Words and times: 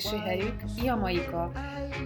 Születési 0.00 0.28
helyük 0.28 0.60
Jamaika. 0.84 1.42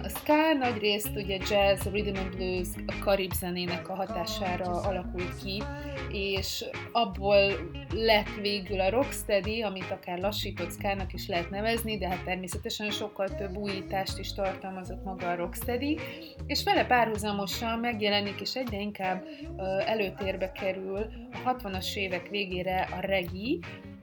A 0.03 0.09
ska 0.09 0.53
nagy 0.59 0.77
részt 0.77 1.15
ugye 1.15 1.37
jazz, 1.49 1.87
rhythm 1.87 2.17
and 2.17 2.35
blues, 2.35 2.67
a 2.87 3.03
karib 3.03 3.31
zenének 3.33 3.89
a 3.89 3.95
hatására 3.95 4.81
alakult 4.81 5.43
ki, 5.43 5.63
és 6.11 6.65
abból 6.91 7.51
lett 7.93 8.35
végül 8.41 8.79
a 8.79 8.89
rocksteady, 8.89 9.61
amit 9.61 9.91
akár 9.91 10.19
lassított 10.19 10.71
skának 10.71 11.13
is 11.13 11.27
lehet 11.27 11.49
nevezni, 11.49 11.97
de 11.97 12.07
hát 12.07 12.23
természetesen 12.23 12.89
sokkal 12.89 13.35
több 13.35 13.57
újítást 13.57 14.19
is 14.19 14.33
tartalmazott 14.33 15.03
maga 15.03 15.29
a 15.29 15.35
rocksteady, 15.35 15.99
és 16.47 16.63
vele 16.63 16.85
párhuzamosan 16.85 17.79
megjelenik 17.79 18.41
és 18.41 18.55
egyre 18.55 18.79
inkább 18.79 19.23
előtérbe 19.85 20.51
kerül 20.51 21.05
a 21.43 21.55
60-as 21.55 21.95
évek 21.95 22.27
végére 22.29 22.87
a 22.91 22.99
reggae, 22.99 23.57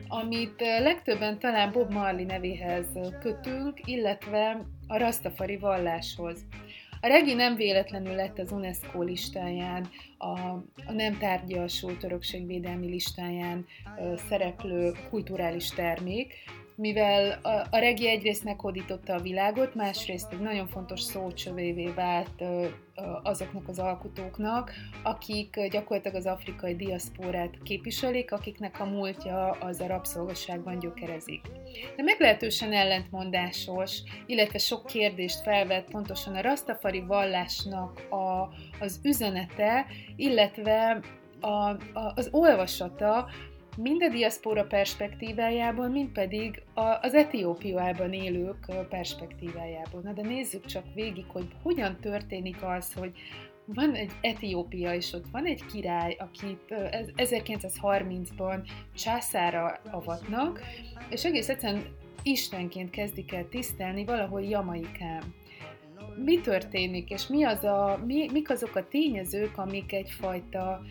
amit 0.09 0.61
legtöbben 0.61 1.39
talán 1.39 1.73
Bob 1.73 1.93
Marley 1.93 2.25
nevéhez 2.25 2.87
kötünk, 3.21 3.81
illetve 3.85 4.67
a 4.87 4.99
Rastafari 4.99 5.57
valláshoz. 5.57 6.45
A 7.01 7.07
regi 7.07 7.35
nem 7.35 7.57
véletlenül 7.57 8.15
lett 8.15 8.39
az 8.39 8.53
UNESCO 8.53 9.03
listáján, 9.03 9.89
a, 10.19 10.39
a 10.87 10.93
nem 10.93 11.19
tárgyasult 11.19 12.05
örökségvédelmi 12.05 12.87
listáján 12.87 13.67
ö, 14.01 14.15
szereplő 14.29 14.93
kulturális 15.11 15.69
termék, 15.69 16.35
mivel 16.77 17.39
a, 17.43 17.67
a 17.71 17.79
regi 17.79 18.09
egyrészt 18.09 18.45
meghódította 18.45 19.15
a 19.15 19.21
világot, 19.21 19.75
másrészt 19.75 20.33
egy 20.33 20.41
nagyon 20.41 20.67
fontos 20.67 21.01
szócsövévé 21.01 21.89
vált 21.89 22.43
azoknak 23.23 23.69
az 23.69 23.79
alkotóknak, 23.79 24.73
akik 25.03 25.61
gyakorlatilag 25.71 26.17
az 26.17 26.27
afrikai 26.27 26.77
diaszpórát 26.77 27.63
képviselik, 27.63 28.33
akiknek 28.33 28.81
a 28.81 28.85
múltja 28.85 29.51
az 29.51 29.81
a 29.81 29.87
rabszolgasságban 29.87 30.79
gyökerezik. 30.79 31.41
De 31.97 32.03
meglehetősen 32.03 32.73
ellentmondásos, 32.73 34.03
illetve 34.27 34.59
sok 34.59 34.87
kérdést 34.87 35.41
felvet 35.41 35.91
pontosan 35.91 36.35
a 36.35 36.41
rastafari 36.41 37.01
vallásnak 37.01 38.01
a, 38.11 38.49
az 38.81 39.01
üzenete, 39.03 39.87
illetve 40.17 41.01
a, 41.41 41.49
a, 41.49 42.13
az 42.15 42.29
olvasata, 42.33 43.29
mind 43.77 44.03
a 44.03 44.09
diaszpóra 44.09 44.65
perspektívájából, 44.65 45.89
mind 45.89 46.09
pedig 46.09 46.63
az 47.01 47.15
Etiópiában 47.15 48.13
élők 48.13 48.67
perspektívájából. 48.89 50.01
Na 50.01 50.13
de 50.13 50.23
nézzük 50.23 50.65
csak 50.65 50.85
végig, 50.95 51.25
hogy 51.29 51.47
hogyan 51.63 51.97
történik 52.01 52.63
az, 52.63 52.93
hogy 52.93 53.13
van 53.65 53.95
egy 53.95 54.13
Etiópia, 54.21 54.95
és 54.95 55.13
ott 55.13 55.27
van 55.33 55.45
egy 55.45 55.67
király, 55.67 56.17
akit 56.19 56.75
1930-ban 57.17 58.69
császára 58.95 59.81
avatnak, 59.91 60.61
és 61.11 61.25
egész 61.25 61.49
egyszerűen 61.49 61.85
Istenként 62.23 62.91
kezdik 62.91 63.33
el 63.33 63.49
tisztelni 63.49 64.05
valahol 64.05 64.43
Jamaikán. 64.43 65.23
Mi 66.25 66.41
történik, 66.41 67.11
és 67.11 67.27
mi 67.27 67.45
az 67.45 67.65
a, 67.65 68.01
mi, 68.07 68.29
mik 68.33 68.51
azok 68.51 68.77
a 68.77 68.89
tényezők, 68.89 69.59
amik 69.59 69.93
egyfajta 69.93 70.83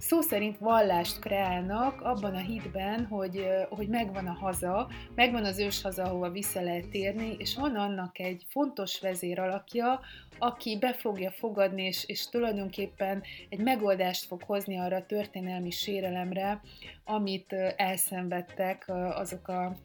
szó 0.00 0.20
szerint 0.20 0.58
vallást 0.58 1.18
kreálnak 1.18 2.00
abban 2.00 2.34
a 2.34 2.38
hitben, 2.38 3.06
hogy, 3.06 3.46
hogy 3.68 3.88
megvan 3.88 4.26
a 4.26 4.32
haza, 4.32 4.88
megvan 5.14 5.44
az 5.44 5.58
ős 5.58 5.82
haza, 5.82 6.02
ahova 6.02 6.30
vissza 6.30 6.60
lehet 6.60 6.88
térni, 6.88 7.34
és 7.38 7.56
van 7.56 7.76
annak 7.76 8.18
egy 8.18 8.44
fontos 8.48 9.00
vezér 9.00 9.38
alakja, 9.38 10.00
aki 10.38 10.78
be 10.78 10.92
fogja 10.92 11.30
fogadni, 11.30 11.82
és, 11.82 12.04
és 12.06 12.28
tulajdonképpen 12.28 13.22
egy 13.48 13.60
megoldást 13.60 14.24
fog 14.24 14.42
hozni 14.42 14.78
arra 14.78 14.96
a 14.96 15.06
történelmi 15.06 15.70
sérelemre, 15.70 16.60
amit 17.04 17.52
elszenvedtek 17.76 18.84
azok 19.14 19.48
a 19.48 19.76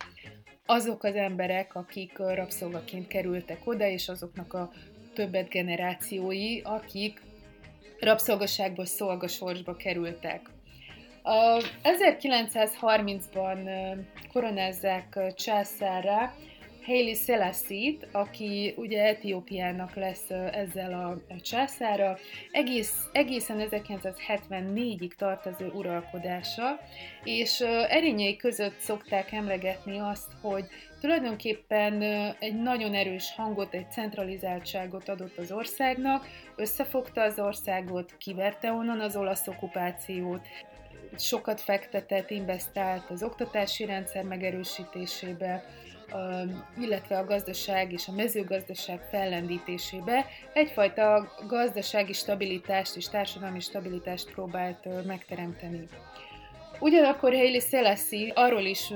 azok 0.65 1.03
az 1.03 1.15
emberek, 1.15 1.75
akik 1.75 2.17
rabszolgaként 2.17 3.07
kerültek 3.07 3.67
oda, 3.67 3.87
és 3.87 4.09
azoknak 4.09 4.53
a 4.53 4.71
többet 5.13 5.49
generációi, 5.49 6.61
akik 6.61 7.21
rabszolgaságból 7.99 8.85
szolgasorsba 8.85 9.75
kerültek. 9.75 10.49
A 11.23 11.61
1930-ban 11.83 13.69
koronázzák 14.31 15.19
császárra 15.35 16.33
Haile 16.85 17.13
Selassie-t, 17.13 18.07
aki 18.11 18.73
ugye 18.77 19.03
Etiópiának 19.03 19.95
lesz 19.95 20.29
ezzel 20.51 20.93
a, 20.93 21.33
a 21.33 21.41
császára. 21.41 22.17
Egész, 22.51 23.09
egészen 23.11 23.67
1974-ig 23.71 25.11
tart 25.17 25.45
az 25.45 25.61
ő 25.61 25.67
uralkodása, 25.67 26.79
és 27.23 27.59
erényei 27.89 28.35
között 28.35 28.79
szokták 28.79 29.31
emlegetni 29.31 29.99
azt, 29.99 30.31
hogy 30.41 30.65
tulajdonképpen 31.01 32.01
egy 32.39 32.61
nagyon 32.61 32.93
erős 32.93 33.33
hangot, 33.35 33.73
egy 33.73 33.91
centralizáltságot 33.91 35.09
adott 35.09 35.37
az 35.37 35.51
országnak, 35.51 36.27
összefogta 36.55 37.21
az 37.21 37.39
országot, 37.39 38.17
kiverte 38.17 38.71
onnan 38.71 38.99
az 38.99 39.15
olasz 39.15 39.47
okupációt, 39.47 40.47
sokat 41.17 41.61
fektetett, 41.61 42.29
investált 42.29 43.09
az 43.09 43.23
oktatási 43.23 43.85
rendszer 43.85 44.23
megerősítésébe, 44.23 45.63
illetve 46.79 47.17
a 47.17 47.25
gazdaság 47.25 47.91
és 47.91 48.07
a 48.07 48.11
mezőgazdaság 48.11 48.99
fellendítésébe 49.09 50.25
egyfajta 50.53 51.31
gazdasági 51.47 52.13
stabilitást 52.13 52.95
és 52.95 53.09
társadalmi 53.09 53.59
stabilitást 53.59 54.31
próbált 54.31 55.05
megteremteni. 55.05 55.87
Ugyanakkor 56.79 57.33
Haile 57.33 57.59
Selassie 57.59 58.31
arról 58.33 58.63
is 58.63 58.93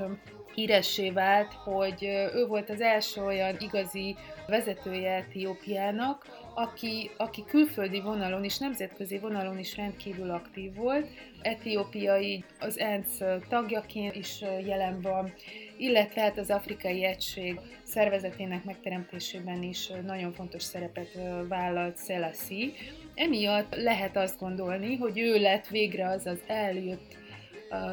híressé 0.54 1.10
vált, 1.10 1.52
hogy 1.52 2.04
ő 2.34 2.46
volt 2.46 2.70
az 2.70 2.80
első 2.80 3.22
olyan 3.22 3.56
igazi 3.58 4.16
vezetője 4.46 5.14
Etiópiának, 5.14 6.26
aki, 6.60 7.10
aki 7.16 7.44
külföldi 7.44 8.00
vonalon 8.00 8.44
és 8.44 8.58
nemzetközi 8.58 9.18
vonalon 9.18 9.58
is 9.58 9.76
rendkívül 9.76 10.30
aktív 10.30 10.74
volt. 10.74 11.06
Etiópiai 11.42 12.44
az 12.58 12.78
ENSZ 12.78 13.20
tagjaként 13.48 14.14
is 14.16 14.40
jelen 14.66 15.00
van, 15.00 15.32
illetve 15.76 16.20
hát 16.20 16.38
az 16.38 16.50
Afrikai 16.50 17.04
Egység 17.04 17.60
szervezetének 17.82 18.64
megteremtésében 18.64 19.62
is 19.62 19.90
nagyon 20.06 20.32
fontos 20.32 20.62
szerepet 20.62 21.18
vállalt 21.48 22.04
Selassie. 22.04 22.70
Emiatt 23.14 23.74
lehet 23.74 24.16
azt 24.16 24.38
gondolni, 24.38 24.96
hogy 24.96 25.18
ő 25.18 25.40
lett 25.40 25.66
végre 25.66 26.08
az 26.08 26.26
az 26.26 26.42
eljött 26.46 27.16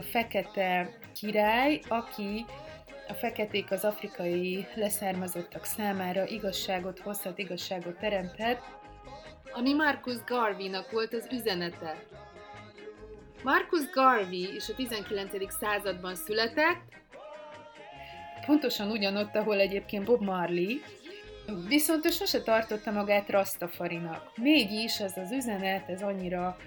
fekete 0.01 0.97
király, 1.19 1.79
aki 1.87 2.45
a 3.07 3.13
feketék 3.13 3.71
az 3.71 3.83
afrikai 3.83 4.67
leszármazottak 4.75 5.65
számára 5.65 6.27
igazságot 6.27 6.99
hozhat, 6.99 7.37
igazságot 7.37 7.99
teremthet, 7.99 8.61
ami 9.51 9.73
Marcus 9.73 10.23
Garvey-nak 10.25 10.91
volt 10.91 11.13
az 11.13 11.27
üzenete. 11.31 12.03
Marcus 13.43 13.89
Garvey 13.89 14.55
is 14.55 14.69
a 14.69 14.75
19. 14.75 15.53
században 15.59 16.15
született, 16.15 16.81
pontosan 18.45 18.91
ugyanott, 18.91 19.35
ahol 19.35 19.59
egyébként 19.59 20.05
Bob 20.05 20.21
Marley, 20.21 20.79
viszont 21.67 22.05
ő 22.05 22.09
sose 22.09 22.41
tartotta 22.41 22.91
magát 22.91 23.29
Rastafarinak. 23.29 24.31
Mégis 24.35 24.99
ez 24.99 25.17
az 25.17 25.31
üzenet, 25.31 25.89
ez 25.89 26.01
annyira 26.01 26.57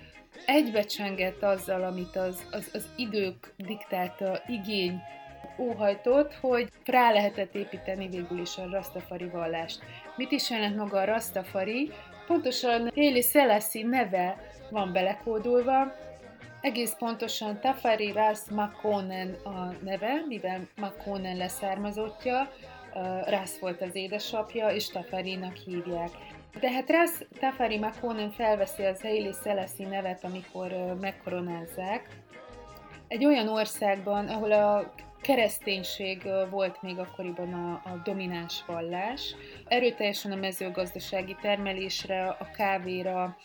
egybecsengett 0.46 1.42
azzal, 1.42 1.84
amit 1.84 2.16
az, 2.16 2.42
az, 2.50 2.70
az 2.72 2.88
idők 2.96 3.52
diktálta, 3.56 4.42
igény 4.46 5.00
óhajtott, 5.58 6.34
hogy 6.34 6.68
rá 6.84 7.12
lehetett 7.12 7.54
építeni 7.54 8.08
végül 8.08 8.40
is 8.40 8.56
a 8.56 8.70
Rastafari 8.70 9.28
vallást. 9.28 9.82
Mit 10.16 10.30
is 10.30 10.50
jelent 10.50 10.76
maga 10.76 10.98
a 10.98 11.04
Rastafari? 11.04 11.90
Pontosan 12.26 12.90
Haile 12.94 13.22
Selassie 13.22 13.86
neve 13.86 14.36
van 14.70 14.92
belekódolva, 14.92 15.92
Egész 16.60 16.94
pontosan 16.98 17.60
Tafari 17.60 18.12
Ras 18.12 18.38
Makonen 18.50 19.34
a 19.44 19.72
neve, 19.82 20.24
mivel 20.28 20.68
Makonen 20.76 21.36
leszármazottja, 21.36 22.50
Ras 23.24 23.58
volt 23.60 23.82
az 23.82 23.94
édesapja, 23.94 24.68
és 24.68 24.88
Tafarinak 24.88 25.56
hívják. 25.56 26.10
De 26.60 26.70
hát 26.70 26.90
Ras 26.90 27.10
Tafari 27.38 27.78
Makonen 27.78 28.30
felveszi 28.30 28.84
az 28.84 29.00
Haile 29.00 29.32
Selassie 29.42 29.88
nevet, 29.88 30.24
amikor 30.24 30.96
megkoronázzák. 31.00 32.08
Egy 33.08 33.24
olyan 33.24 33.48
országban, 33.48 34.28
ahol 34.28 34.52
a 34.52 34.92
kereszténység 35.22 36.22
volt 36.50 36.82
még 36.82 36.98
akkoriban 36.98 37.52
a, 37.52 37.72
a 37.72 38.00
domináns 38.04 38.64
vallás. 38.66 39.34
Erőteljesen 39.64 40.32
a 40.32 40.36
mezőgazdasági 40.36 41.36
termelésre, 41.40 42.28
a 42.28 42.50
kávéra 42.56 43.36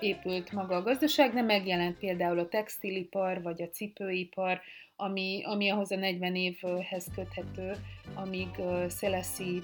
épült 0.00 0.52
maga 0.52 0.76
a 0.76 0.82
gazdaság, 0.82 1.34
de 1.34 1.42
megjelent 1.42 1.98
például 1.98 2.38
a 2.38 2.48
textilipar 2.48 3.42
vagy 3.42 3.62
a 3.62 3.68
cipőipar, 3.68 4.60
ami, 4.96 5.42
ami 5.44 5.70
ahhoz 5.70 5.92
a 5.92 5.96
40 5.96 6.34
évhez 6.34 7.06
köthető, 7.14 7.72
amíg 8.14 8.48
Szeleszi 8.88 9.62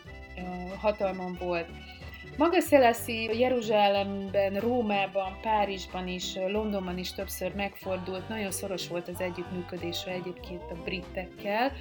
hatalmon 0.81 1.37
volt. 1.41 1.69
Maga 2.37 2.61
Szeleszi 2.61 3.39
Jeruzsálemben, 3.39 4.55
Rómában, 4.55 5.39
Párizsban 5.43 6.09
is, 6.09 6.35
Londonban 6.35 6.99
is 6.99 7.13
többször 7.13 7.55
megfordult, 7.55 8.29
nagyon 8.29 8.51
szoros 8.51 8.89
volt 8.89 9.09
az 9.09 9.21
együttműködése 9.21 10.11
egyébként 10.11 10.63
a 10.71 10.83
britekkel, 10.85 11.73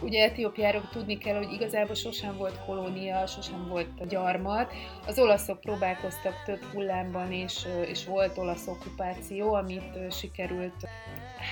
Ugye 0.00 0.24
Etiópiáról 0.24 0.88
tudni 0.92 1.18
kell, 1.18 1.36
hogy 1.36 1.52
igazából 1.52 1.94
sosem 1.94 2.36
volt 2.36 2.64
kolónia, 2.66 3.26
sosem 3.26 3.68
volt 3.68 4.06
gyarmat. 4.08 4.72
Az 5.06 5.18
olaszok 5.18 5.60
próbálkoztak 5.60 6.42
több 6.44 6.62
hullámban, 6.72 7.32
és, 7.32 7.66
és 7.86 8.04
volt 8.04 8.38
olasz 8.38 8.66
okupáció, 8.66 9.54
amit 9.54 10.12
sikerült. 10.12 10.88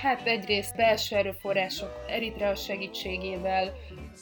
Hát 0.03 0.27
egyrészt 0.27 0.77
belső 0.77 1.17
erőforrások 1.17 2.05
Eritrea 2.09 2.55
segítségével 2.55 3.73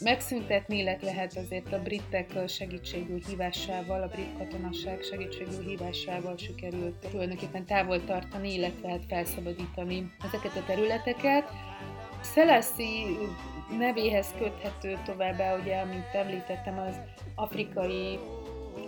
megszüntetni, 0.00 0.78
illetve 0.78 1.06
lehet 1.06 1.36
azért 1.36 1.72
a 1.72 1.82
britek 1.82 2.48
segítségül 2.48 3.20
hívásával, 3.28 4.02
a 4.02 4.08
brit 4.08 4.38
katonaság 4.38 5.02
segítségül 5.02 5.62
hívásával 5.66 6.36
sikerült 6.36 7.06
tulajdonképpen 7.10 7.66
távol 7.66 8.04
tartani, 8.04 8.52
illetve 8.52 8.88
hát 8.88 9.04
felszabadítani 9.08 10.12
ezeket 10.24 10.56
a 10.56 10.64
területeket. 10.66 11.50
Szeleszi 12.20 13.04
nevéhez 13.78 14.34
köthető 14.38 14.98
továbbá, 15.04 15.58
ugye, 15.58 15.76
amint 15.76 16.14
említettem, 16.14 16.78
az 16.78 17.00
afrikai 17.34 18.18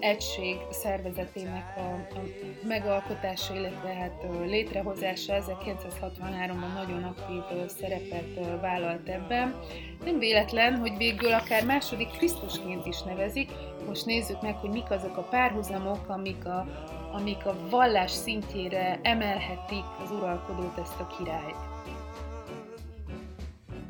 egység 0.03 0.57
szervezetének 0.71 1.75
a, 1.77 1.81
a 2.17 2.23
megalkotása, 2.67 3.55
illetve 3.55 3.89
hát 3.89 4.25
létrehozása 4.45 5.45
1963-ban 5.49 6.75
nagyon 6.75 7.03
aktív 7.03 7.69
szerepet 7.69 8.61
vállalt 8.61 9.09
ebben. 9.09 9.61
Nem 10.05 10.19
véletlen, 10.19 10.77
hogy 10.77 10.97
végül 10.97 11.33
akár 11.33 11.65
második 11.65 12.09
Krisztusként 12.09 12.87
is 12.87 13.03
nevezik. 13.03 13.51
Most 13.87 14.07
nézzük 14.07 14.43
meg, 14.43 14.55
hogy 14.55 14.71
mik 14.71 14.91
azok 14.91 15.17
a 15.17 15.23
párhuzamok, 15.23 16.09
amik 16.09 16.47
a, 16.47 16.67
amik 17.13 17.47
a 17.47 17.57
vallás 17.71 18.11
szintjére 18.11 19.01
emelhetik 19.03 19.85
az 20.03 20.11
uralkodót, 20.11 20.79
ezt 20.79 21.01
a 21.01 21.07
királyt. 21.07 21.72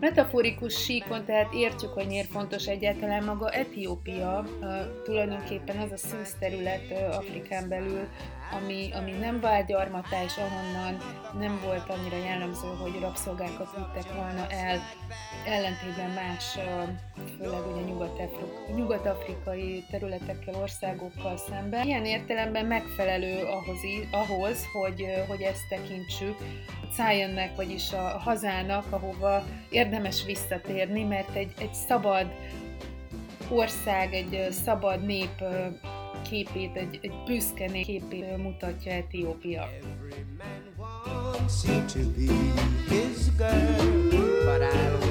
Metaforikus 0.03 0.83
síkon 0.85 1.25
tehát 1.25 1.55
értjük, 1.55 1.93
hogy 1.93 2.07
miért 2.07 2.31
fontos 2.31 2.67
egyáltalán 2.67 3.25
maga 3.25 3.51
Etiópia, 3.51 4.45
tulajdonképpen 5.05 5.77
az 5.77 5.93
a 5.93 5.97
szűz 5.97 6.37
terület 6.39 6.91
Afrikán 7.13 7.69
belül, 7.69 8.09
ami, 8.53 8.91
ami 8.93 9.11
nem 9.11 9.41
vált 9.41 9.67
gyarmatá, 9.67 10.23
és 10.25 10.37
ahonnan 10.37 10.97
nem 11.39 11.61
volt 11.65 11.89
annyira 11.89 12.17
jellemző, 12.17 12.69
hogy 12.81 13.01
rabszolgákat 13.01 13.69
vittek 13.77 14.13
volna 14.15 14.47
el, 14.49 14.81
ellentétben 15.47 16.11
más, 16.11 16.59
főleg 17.39 17.61
ugye 17.73 17.93
nyugat-afrikai 18.75 19.85
területekkel, 19.91 20.55
országokkal 20.55 21.37
szemben. 21.37 21.87
Ilyen 21.87 22.05
értelemben 22.05 22.67
megfelelő 22.67 23.45
ahhoz, 23.45 23.81
ahhoz 24.11 24.67
hogy, 24.73 25.07
hogy 25.29 25.41
ezt 25.41 25.69
tekintsük 25.69 26.37
Zionnek, 26.95 27.57
vagyis 27.57 27.93
a 27.93 28.19
hazának, 28.19 28.85
ahova 28.91 29.45
érdemes 29.71 30.25
visszatérni, 30.25 31.03
mert 31.03 31.35
egy, 31.35 31.53
egy 31.59 31.75
szabad 31.75 32.27
ország, 33.49 34.15
egy 34.15 34.49
szabad 34.51 35.05
nép 35.07 35.43
képét, 36.23 36.77
egy, 36.77 36.99
egy 37.03 37.13
büszke 37.27 37.71
nép 37.71 38.13
képét 38.13 38.37
mutatja 38.37 38.93
Etiópia. 38.93 39.69
But 44.45 44.61
I'll 44.61 45.03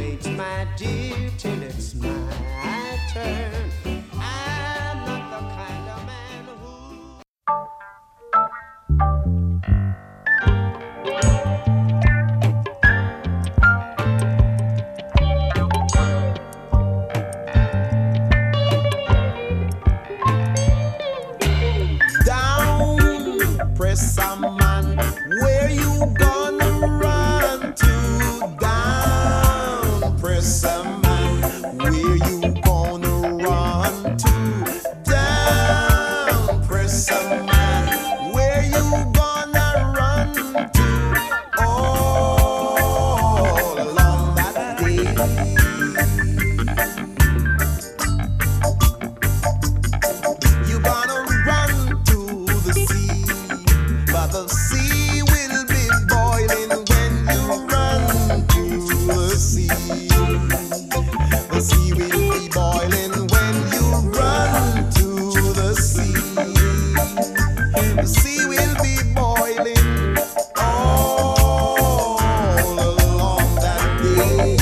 away. 74.21 74.60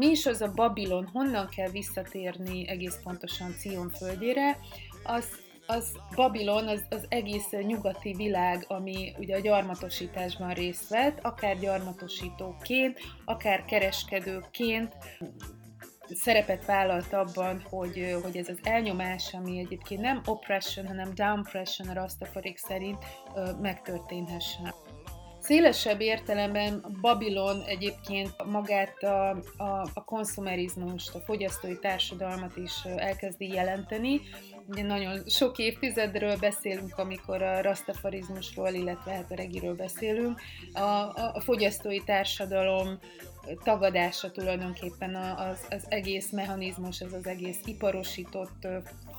It's 0.00 0.24
my 0.24 0.32
turn. 0.32 0.34
az 0.34 0.40
a 0.40 0.52
Babilon, 0.54 1.08
honnan 1.12 1.48
kell 1.48 1.70
visszatérni 1.70 2.68
egész 2.68 2.98
pontosan 3.02 3.54
Cion 3.58 3.90
földjére, 3.90 4.58
az 5.04 5.44
az 5.68 5.92
Babilon, 6.14 6.68
az, 6.68 6.84
az 6.90 7.06
egész 7.08 7.50
nyugati 7.50 8.12
világ, 8.12 8.64
ami 8.68 9.14
ugye 9.18 9.36
a 9.36 9.40
gyarmatosításban 9.40 10.54
részt 10.54 10.88
vett, 10.88 11.18
akár 11.22 11.58
gyarmatosítóként, 11.58 13.00
akár 13.24 13.64
kereskedőként, 13.64 14.96
szerepet 16.14 16.64
vállalt 16.64 17.12
abban, 17.12 17.62
hogy, 17.70 18.18
hogy 18.22 18.36
ez 18.36 18.48
az 18.48 18.58
elnyomás, 18.62 19.34
ami 19.34 19.58
egyébként 19.58 20.00
nem 20.00 20.20
oppression, 20.24 20.86
hanem 20.86 21.14
downpression 21.14 21.88
a 21.88 21.94
Rastafarik 21.94 22.56
szerint 22.58 23.04
megtörténhessen. 23.60 24.74
Szélesebb 25.46 26.00
értelemben 26.00 26.84
Babilon 27.00 27.62
egyébként 27.62 28.44
magát 28.44 29.02
a, 29.02 29.28
a, 29.56 29.86
a 29.94 30.04
konsumerizmust, 30.04 31.14
a 31.14 31.18
fogyasztói 31.18 31.78
társadalmat 31.78 32.56
is 32.56 32.84
elkezdi 32.96 33.48
jelenteni. 33.48 34.20
Ugye 34.68 34.82
nagyon 34.82 35.22
sok 35.26 35.58
évtizedről 35.58 36.36
beszélünk, 36.36 36.98
amikor 36.98 37.42
a 37.42 37.62
rastafarizmusról, 37.62 38.68
illetve 38.68 39.12
hát 39.12 39.30
a 39.30 39.34
regiről 39.34 39.74
beszélünk. 39.74 40.40
A, 40.72 40.80
a, 40.80 41.30
a 41.34 41.40
fogyasztói 41.40 42.04
társadalom 42.04 42.98
tagadása 43.64 44.30
tulajdonképpen 44.30 45.14
az, 45.14 45.66
az 45.70 45.86
egész 45.88 46.30
mechanizmus, 46.30 47.00
ez 47.00 47.12
az 47.12 47.26
egész 47.26 47.60
iparosított 47.64 48.66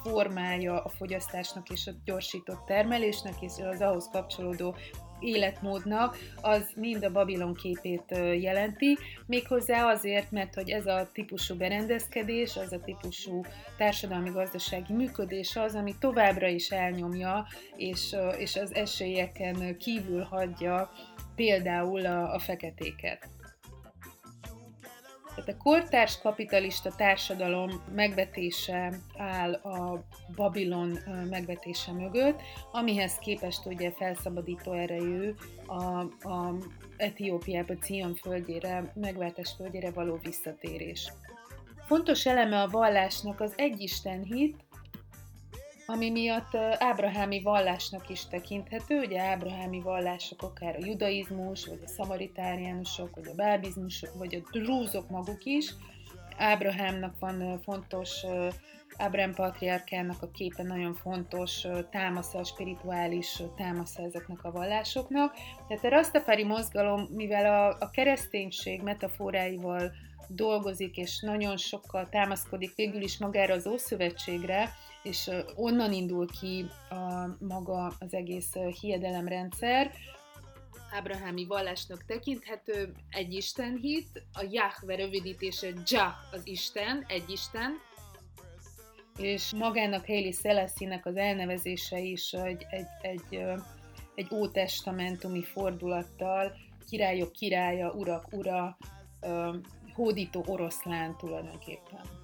formája 0.03 0.83
a 0.83 0.89
fogyasztásnak 0.89 1.69
és 1.69 1.87
a 1.87 1.91
gyorsított 2.05 2.65
termelésnek, 2.65 3.33
és 3.41 3.51
az 3.71 3.81
ahhoz 3.81 4.09
kapcsolódó 4.11 4.75
életmódnak, 5.19 6.17
az 6.41 6.71
mind 6.75 7.03
a 7.03 7.11
Babilon 7.11 7.53
képét 7.53 8.17
jelenti, 8.39 8.97
méghozzá 9.25 9.85
azért, 9.85 10.31
mert 10.31 10.53
hogy 10.53 10.69
ez 10.69 10.85
a 10.85 11.09
típusú 11.13 11.55
berendezkedés, 11.55 12.55
az 12.55 12.71
a 12.71 12.79
típusú 12.79 13.41
társadalmi-gazdasági 13.77 14.93
működés 14.93 15.55
az, 15.55 15.75
ami 15.75 15.95
továbbra 15.99 16.47
is 16.47 16.69
elnyomja, 16.69 17.47
és, 17.75 18.15
és 18.37 18.55
az 18.55 18.75
esélyeken 18.75 19.77
kívül 19.77 20.23
hagyja 20.23 20.91
például 21.35 22.05
a, 22.05 22.33
a 22.33 22.39
feketéket. 22.39 23.29
Tehát 25.37 25.53
a 25.59 25.63
kortárs 25.63 26.19
kapitalista 26.19 26.91
társadalom 26.95 27.83
megvetése 27.95 28.99
áll 29.17 29.53
a 29.53 30.03
Babilon 30.35 30.99
megvetése 31.29 31.91
mögött, 31.91 32.41
amihez 32.71 33.15
képest 33.15 33.65
ugye 33.65 33.91
felszabadító 33.91 34.73
erejű 34.73 35.33
a, 35.65 35.99
a 36.29 36.55
Etiópiába, 36.97 37.73
Cion 37.73 38.15
földjére, 38.15 38.91
megváltás 38.95 39.53
földjére 39.57 39.91
való 39.91 40.19
visszatérés. 40.23 41.13
Fontos 41.85 42.25
eleme 42.25 42.61
a 42.61 42.67
vallásnak 42.67 43.41
az 43.41 43.53
egyisten 43.55 44.23
hit, 44.23 44.65
ami 45.89 46.09
miatt 46.09 46.55
ábrahámi 46.77 47.41
vallásnak 47.41 48.09
is 48.09 48.27
tekinthető, 48.27 48.99
ugye 48.99 49.21
ábrahámi 49.21 49.81
vallások 49.81 50.41
akár 50.41 50.75
a 50.75 50.85
judaizmus, 50.85 51.65
vagy 51.65 51.79
a 51.85 51.87
szamaritáriánusok, 51.87 53.15
vagy 53.15 53.27
a 53.27 53.35
bábizmusok, 53.35 54.13
vagy 54.17 54.35
a 54.35 54.49
drúzok 54.51 55.09
maguk 55.09 55.43
is. 55.43 55.73
Ábrahámnak 56.37 57.19
van 57.19 57.59
fontos, 57.63 58.25
Ábrahám 58.97 59.33
patriarkának 59.33 60.21
a 60.21 60.31
képe 60.31 60.63
nagyon 60.63 60.93
fontos 60.93 61.67
támasza, 61.91 62.43
spirituális 62.43 63.41
támasza 63.57 64.03
ezeknek 64.03 64.43
a 64.43 64.51
vallásoknak. 64.51 65.35
Tehát 65.67 65.83
a 65.83 65.89
Rastafari 65.89 66.43
mozgalom, 66.43 67.07
mivel 67.15 67.45
a, 67.45 67.77
a 67.79 67.89
kereszténység 67.89 68.81
metaforáival 68.81 69.91
dolgozik, 70.27 70.97
és 70.97 71.19
nagyon 71.21 71.57
sokkal 71.57 72.09
támaszkodik 72.09 72.75
végül 72.75 73.01
is 73.01 73.17
magára 73.17 73.53
az 73.53 73.67
Ószövetségre, 73.67 74.69
és 75.07 75.31
onnan 75.55 75.93
indul 75.93 76.27
ki 76.39 76.65
a 76.89 77.35
maga 77.39 77.93
az 77.99 78.13
egész 78.13 78.53
hiedelemrendszer. 78.81 79.91
Ábrahámi 80.91 81.45
vallásnak 81.45 82.05
tekinthető 82.05 82.93
egy 83.09 83.33
Isten 83.33 83.75
hit, 83.75 84.25
a 84.33 84.45
Jahve 84.49 84.95
rövidítése 84.95 85.67
Jah 85.85 86.13
az 86.31 86.41
Isten, 86.43 87.05
egy 87.07 87.29
Isten, 87.29 87.71
és 89.17 89.53
magának 89.53 90.05
Hailey 90.05 90.31
Selassie-nek 90.31 91.05
az 91.05 91.15
elnevezése 91.15 91.99
is 91.99 92.33
egy, 92.33 92.65
egy, 92.69 92.87
egy, 93.01 93.41
egy 94.15 94.27
ótestamentumi 94.33 95.43
fordulattal, 95.43 96.53
királyok 96.89 97.31
királya, 97.31 97.91
urak 97.91 98.27
ura, 98.31 98.77
hódító 99.93 100.43
oroszlán 100.47 101.17
tulajdonképpen 101.17 102.16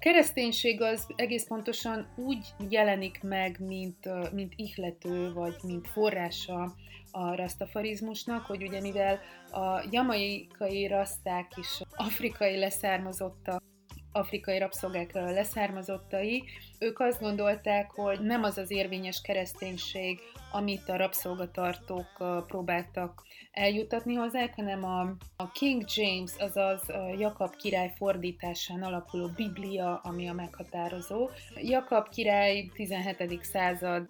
kereszténység 0.00 0.82
az 0.82 1.06
egész 1.16 1.44
pontosan 1.44 2.08
úgy 2.16 2.46
jelenik 2.68 3.22
meg, 3.22 3.56
mint, 3.60 4.32
mint 4.32 4.52
ihlető, 4.56 5.32
vagy 5.32 5.56
mint 5.62 5.88
forrása 5.88 6.74
a 7.10 7.34
rastafarizmusnak, 7.34 8.46
hogy 8.46 8.62
ugye 8.62 8.80
mivel 8.80 9.18
a 9.50 9.86
jamaikai 9.90 10.86
raszták 10.86 11.52
is 11.56 11.80
afrikai 11.96 12.58
leszármazottak, 12.58 13.62
afrikai 14.12 14.58
rabszolgák 14.58 15.12
leszármazottai, 15.12 16.44
ők 16.78 17.00
azt 17.00 17.20
gondolták, 17.20 17.90
hogy 17.90 18.20
nem 18.20 18.42
az 18.42 18.58
az 18.58 18.70
érvényes 18.70 19.20
kereszténység, 19.20 20.20
amit 20.52 20.88
a 20.88 20.96
rabszolgatartók 20.96 22.06
próbáltak 22.46 23.22
eljutatni 23.52 24.14
hozzá, 24.14 24.46
hanem 24.56 24.84
a, 24.84 25.00
a 25.36 25.50
King 25.52 25.84
James, 25.94 26.32
azaz 26.38 26.80
Jakab 27.18 27.56
király 27.56 27.92
fordításán 27.96 28.82
alapuló 28.82 29.28
Biblia, 29.36 30.00
ami 30.02 30.28
a 30.28 30.32
meghatározó. 30.32 31.28
Jakab 31.62 32.08
király 32.08 32.70
17. 32.74 33.44
század 33.44 34.06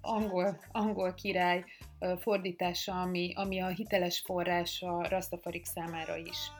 angol, 0.00 0.60
angol 0.72 1.14
király 1.14 1.64
fordítása, 2.20 3.00
ami, 3.00 3.32
ami 3.36 3.60
a 3.60 3.66
hiteles 3.66 4.22
forrás 4.24 4.82
a 4.82 5.08
Rastafarik 5.08 5.64
számára 5.64 6.16
is. 6.16 6.50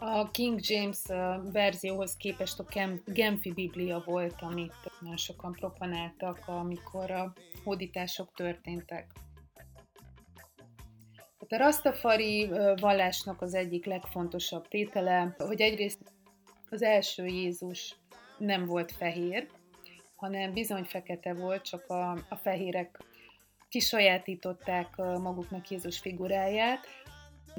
A 0.00 0.30
King 0.30 0.60
James 0.62 1.02
verzióhoz 1.52 2.16
képest 2.16 2.58
a 2.58 2.64
Genfi 3.04 3.52
Biblia 3.52 4.02
volt, 4.04 4.34
amit 4.40 4.74
nagyon 5.00 5.16
sokan 5.16 5.52
propanáltak, 5.52 6.42
amikor 6.46 7.10
a 7.10 7.32
hódítások 7.64 8.32
történtek. 8.34 9.12
Hát 11.38 11.52
a 11.52 11.56
Rastafari 11.56 12.48
vallásnak 12.80 13.42
az 13.42 13.54
egyik 13.54 13.84
legfontosabb 13.84 14.68
tétele, 14.68 15.34
hogy 15.38 15.60
egyrészt 15.60 16.12
az 16.70 16.82
első 16.82 17.26
Jézus 17.26 17.96
nem 18.38 18.64
volt 18.64 18.92
fehér, 18.92 19.48
hanem 20.16 20.52
bizony 20.52 20.84
fekete 20.84 21.34
volt, 21.34 21.62
csak 21.62 21.90
a, 21.90 22.10
a 22.10 22.36
fehérek 22.36 22.98
kisajátították 23.68 24.96
maguknak 24.96 25.70
Jézus 25.70 25.98
figuráját, 25.98 26.86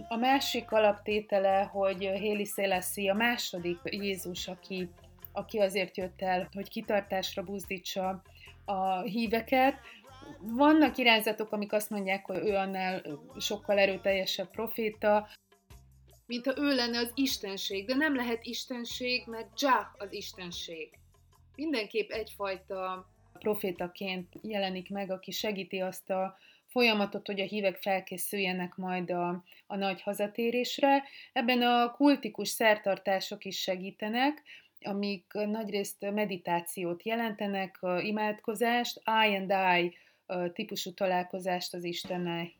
a 0.07 0.15
másik 0.15 0.71
alaptétele, 0.71 1.63
hogy 1.63 1.99
Héli 1.99 2.45
Széleszi 2.45 3.09
a 3.09 3.13
második 3.13 3.79
Jézus, 3.83 4.47
aki, 4.47 4.89
aki 5.31 5.59
azért 5.59 5.97
jött 5.97 6.21
el, 6.21 6.49
hogy 6.53 6.69
kitartásra 6.69 7.43
buzdítsa 7.43 8.21
a 8.65 9.01
híveket. 9.01 9.75
Vannak 10.39 10.97
irányzatok, 10.97 11.51
amik 11.51 11.73
azt 11.73 11.89
mondják, 11.89 12.25
hogy 12.25 12.37
ő 12.37 12.55
annál 12.55 13.01
sokkal 13.37 13.79
erőteljesebb 13.79 14.49
proféta, 14.49 15.27
mint 16.25 16.45
ha 16.45 16.53
ő 16.57 16.75
lenne 16.75 16.97
az 16.97 17.11
istenség, 17.15 17.85
de 17.85 17.95
nem 17.95 18.15
lehet 18.15 18.45
istenség, 18.45 19.23
mert 19.27 19.61
Jah 19.61 19.85
az 19.97 20.13
istenség. 20.13 20.89
Mindenképp 21.55 22.09
egyfajta 22.09 23.09
profétaként 23.39 24.33
jelenik 24.41 24.89
meg, 24.89 25.11
aki 25.11 25.31
segíti 25.31 25.79
azt 25.79 26.09
a 26.09 26.37
folyamatot, 26.69 27.27
hogy 27.27 27.39
a 27.39 27.45
hívek 27.45 27.77
felkészüljenek 27.77 28.75
majd 28.75 29.11
a, 29.11 29.43
a 29.67 29.75
nagy 29.75 30.01
hazatérésre. 30.01 31.03
Ebben 31.33 31.61
a 31.61 31.91
kultikus 31.91 32.47
szertartások 32.47 33.45
is 33.45 33.61
segítenek, 33.61 34.43
amik 34.81 35.25
nagyrészt 35.33 36.11
meditációt 36.11 37.03
jelentenek, 37.03 37.79
imádkozást, 37.99 39.01
I 39.05 39.35
and 39.35 39.53
I 39.77 39.97
típusú 40.53 40.93
találkozást 40.93 41.73
az 41.73 41.83
Istennel. 41.83 42.51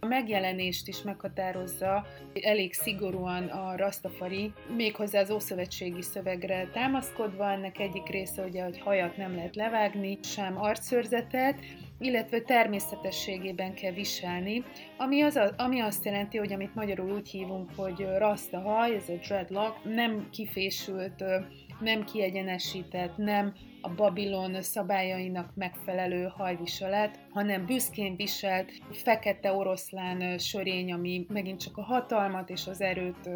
A 0.00 0.06
megjelenést 0.06 0.88
is 0.88 1.02
meghatározza 1.02 2.06
elég 2.42 2.72
szigorúan 2.72 3.46
a 3.46 3.76
Rastafari, 3.76 4.52
méghozzá 4.76 5.20
az 5.20 5.30
Ószövetségi 5.30 6.02
szövegre 6.02 6.68
támaszkodva. 6.72 7.50
Ennek 7.50 7.78
egyik 7.78 8.06
része 8.08 8.44
ugye, 8.44 8.64
hogy 8.64 8.78
hajat 8.78 9.16
nem 9.16 9.34
lehet 9.34 9.56
levágni, 9.56 10.18
sem 10.22 10.60
arcszörzetet, 10.60 11.58
illetve 11.98 12.40
természetességében 12.40 13.74
kell 13.74 13.92
viselni, 13.92 14.64
ami, 14.96 15.22
az, 15.22 15.52
ami 15.56 15.80
azt 15.80 16.04
jelenti, 16.04 16.38
hogy 16.38 16.52
amit 16.52 16.74
magyarul 16.74 17.12
úgy 17.12 17.28
hívunk, 17.28 17.70
hogy 17.76 18.06
rasta 18.18 18.60
haj, 18.60 18.94
ez 18.94 19.08
a 19.08 19.26
dreadlock, 19.26 19.84
nem 19.84 20.28
kifésült, 20.30 21.24
nem 21.80 22.04
kiegyenesített, 22.04 23.16
nem 23.16 23.52
a 23.80 23.94
Babilon 23.94 24.62
szabályainak 24.62 25.50
megfelelő 25.54 26.32
hajviselet, 26.36 27.18
hanem 27.30 27.66
büszkén 27.66 28.16
viselt 28.16 28.72
fekete 28.90 29.52
oroszlán 29.52 30.38
sörény, 30.38 30.92
ami 30.92 31.26
megint 31.28 31.60
csak 31.60 31.76
a 31.76 31.82
hatalmat 31.82 32.50
és 32.50 32.66
az 32.66 32.80
erőt 32.80 33.28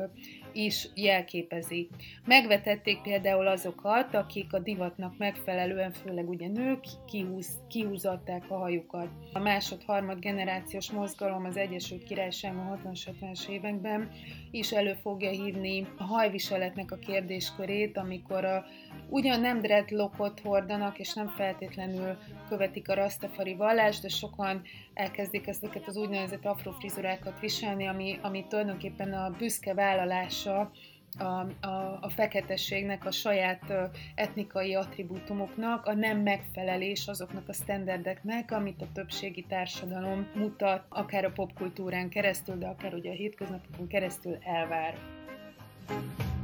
is 0.59 0.89
jelképezi. 0.95 1.89
Megvetették 2.25 3.03
például 3.03 3.47
azokat, 3.47 4.15
akik 4.15 4.53
a 4.53 4.59
divatnak 4.59 5.19
megfelelően, 5.19 5.93
főleg 5.93 6.29
ugye 6.29 6.49
nők, 6.49 6.85
kihúz, 7.07 7.49
kihúzatták 7.69 8.51
a 8.51 8.57
hajukat. 8.57 9.09
A 9.33 9.39
másod-harmad 9.39 10.19
generációs 10.19 10.91
mozgalom 10.91 11.45
az 11.45 11.57
Egyesült 11.57 12.05
Királyságban 12.05 12.81
60-70-es 12.85 13.49
években 13.49 14.11
is 14.51 14.73
elő 14.73 14.95
fogja 15.03 15.31
hívni 15.31 15.87
a 15.97 16.03
hajviseletnek 16.03 16.93
a 16.93 16.97
kérdéskörét, 16.97 17.97
amikor 17.97 18.45
a, 18.45 18.65
ugyan 19.09 19.41
nem 19.41 19.61
dreadlockot 19.61 20.41
hordanak, 20.41 20.99
és 20.99 21.13
nem 21.13 21.29
feltétlenül 21.29 22.17
követik 22.49 22.89
a 22.89 22.95
rastafari 22.95 23.55
vallást, 23.55 24.03
de 24.03 24.09
sokan 24.09 24.63
elkezdik 24.95 25.47
ezeket 25.47 25.87
az 25.87 25.97
úgynevezett 25.97 26.45
afrofrizurákat 26.45 27.41
viselni, 27.41 27.87
ami, 27.87 28.19
ami 28.23 28.45
tulajdonképpen 28.49 29.13
a 29.13 29.31
büszke 29.39 29.75
vállalása 29.75 30.71
a, 31.19 31.47
a, 31.67 31.99
a 32.01 32.09
feketességnek, 32.09 33.05
a 33.05 33.11
saját 33.11 33.73
etnikai 34.15 34.75
attribútumoknak, 34.75 35.87
a 35.87 35.95
nem 35.95 36.19
megfelelés 36.19 37.07
azoknak 37.07 37.49
a 37.49 37.53
standardeknek, 37.53 38.51
amit 38.51 38.83
a 38.83 38.93
többségi 38.93 39.43
társadalom 39.49 40.27
mutat, 40.35 40.85
akár 40.89 41.25
a 41.25 41.31
popkultúrán 41.31 42.09
keresztül, 42.09 42.59
de 42.59 42.67
akár 42.67 42.95
ugye 42.95 43.11
a 43.11 43.15
hétköznapokon 43.15 43.87
keresztül 43.87 44.39
elvár. 44.45 44.95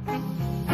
Oh, 0.07 0.64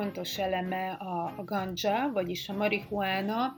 fontos 0.00 0.38
eleme 0.38 0.90
a, 0.90 1.32
a 1.36 1.44
ganja, 1.44 2.10
vagyis 2.12 2.48
a 2.48 2.52
marihuána, 2.52 3.56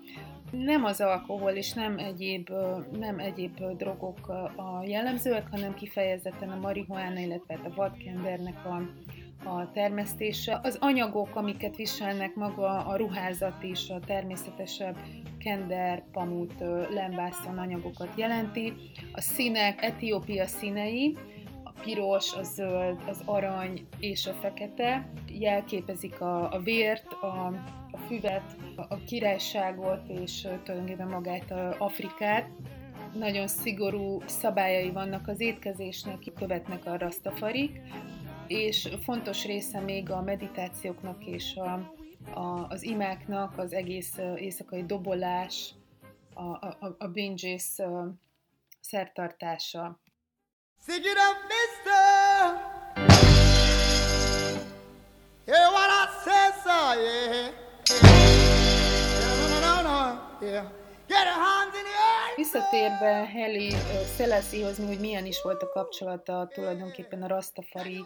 nem 0.51 0.85
az 0.85 1.01
alkohol 1.01 1.51
és 1.51 1.73
nem 1.73 1.99
egyéb, 1.99 2.51
nem 2.99 3.19
egyéb 3.19 3.65
drogok 3.77 4.29
a 4.57 4.83
jellemzőek, 4.85 5.47
hanem 5.51 5.75
kifejezetten 5.75 6.49
a 6.49 6.57
marihuána, 6.57 7.21
illetve 7.21 7.57
hát 7.57 7.67
a 7.67 7.75
vadkendernek 7.75 8.65
a, 8.65 8.83
a 9.49 9.71
termesztése. 9.73 10.61
Az 10.63 10.77
anyagok, 10.81 11.37
amiket 11.37 11.77
viselnek 11.77 12.35
maga 12.35 12.87
a 12.87 12.97
ruházat 12.97 13.63
is, 13.63 13.91
a 13.91 14.01
természetesebb 14.07 14.97
kender, 15.39 16.05
pamut, 16.13 16.55
lembászon 16.91 17.59
anyagokat 17.59 18.13
jelenti. 18.17 18.73
A 19.13 19.21
színek, 19.21 19.83
Etiópia 19.83 20.47
színei, 20.47 21.17
piros, 21.85 22.33
a 22.35 22.43
zöld, 22.43 23.03
az 23.07 23.23
arany 23.25 23.87
és 23.99 24.27
a 24.27 24.33
fekete 24.33 25.13
jelképezik 25.27 26.21
a, 26.21 26.53
a 26.53 26.59
vért, 26.59 27.13
a, 27.13 27.47
a 27.91 27.99
füvet, 28.07 28.57
a 28.77 28.97
királyságot 28.97 30.09
és 30.09 30.41
tulajdonképpen 30.41 31.09
magát 31.09 31.51
a 31.51 31.75
Afrikát. 31.79 32.49
Nagyon 33.15 33.47
szigorú 33.47 34.23
szabályai 34.27 34.91
vannak 34.91 35.29
az 35.29 35.41
étkezésnek, 35.41 36.19
követnek 36.35 36.87
a 36.87 36.99
rasztafarik, 36.99 37.81
és 38.47 38.89
fontos 39.03 39.47
része 39.47 39.81
még 39.81 40.11
a 40.11 40.23
meditációknak 40.23 41.27
és 41.27 41.57
a, 41.57 41.93
a, 42.41 42.67
az 42.69 42.83
imáknak 42.83 43.59
az 43.59 43.73
egész 43.73 44.19
éjszakai 44.37 44.85
dobolás, 44.85 45.75
a, 46.35 46.43
a, 46.43 46.97
a 46.99 47.07
binges 47.07 47.79
szertartása. 48.81 50.01
Sing 50.85 51.01
it 51.05 51.17
up, 51.17 51.37
mister. 51.47 52.03
Hear 55.47 55.67
what 55.71 55.89
I 55.89 56.09
say, 56.25 56.51
sir, 56.65 56.87
yeah. 57.05 57.51
Yeah, 59.21 59.61
no, 59.61 59.67
no, 59.67 59.75
no, 59.85 59.99
yeah. 60.45 60.65
Get 61.09 61.25
your 61.25 61.35
hands 61.35 61.75
in 61.79 61.85
the 61.85 61.91
air. 61.91 62.02
Visszatérve 62.37 63.29
Heli 63.33 63.73
Szeleszihoz, 64.17 64.87
hogy 64.87 65.01
milyen 65.01 65.27
is 65.27 65.43
volt 65.43 65.63
a 65.63 65.69
kapcsolata 65.69 66.49
tulajdonképpen 66.55 67.23
a 67.23 67.27
Rastafari 67.27 68.05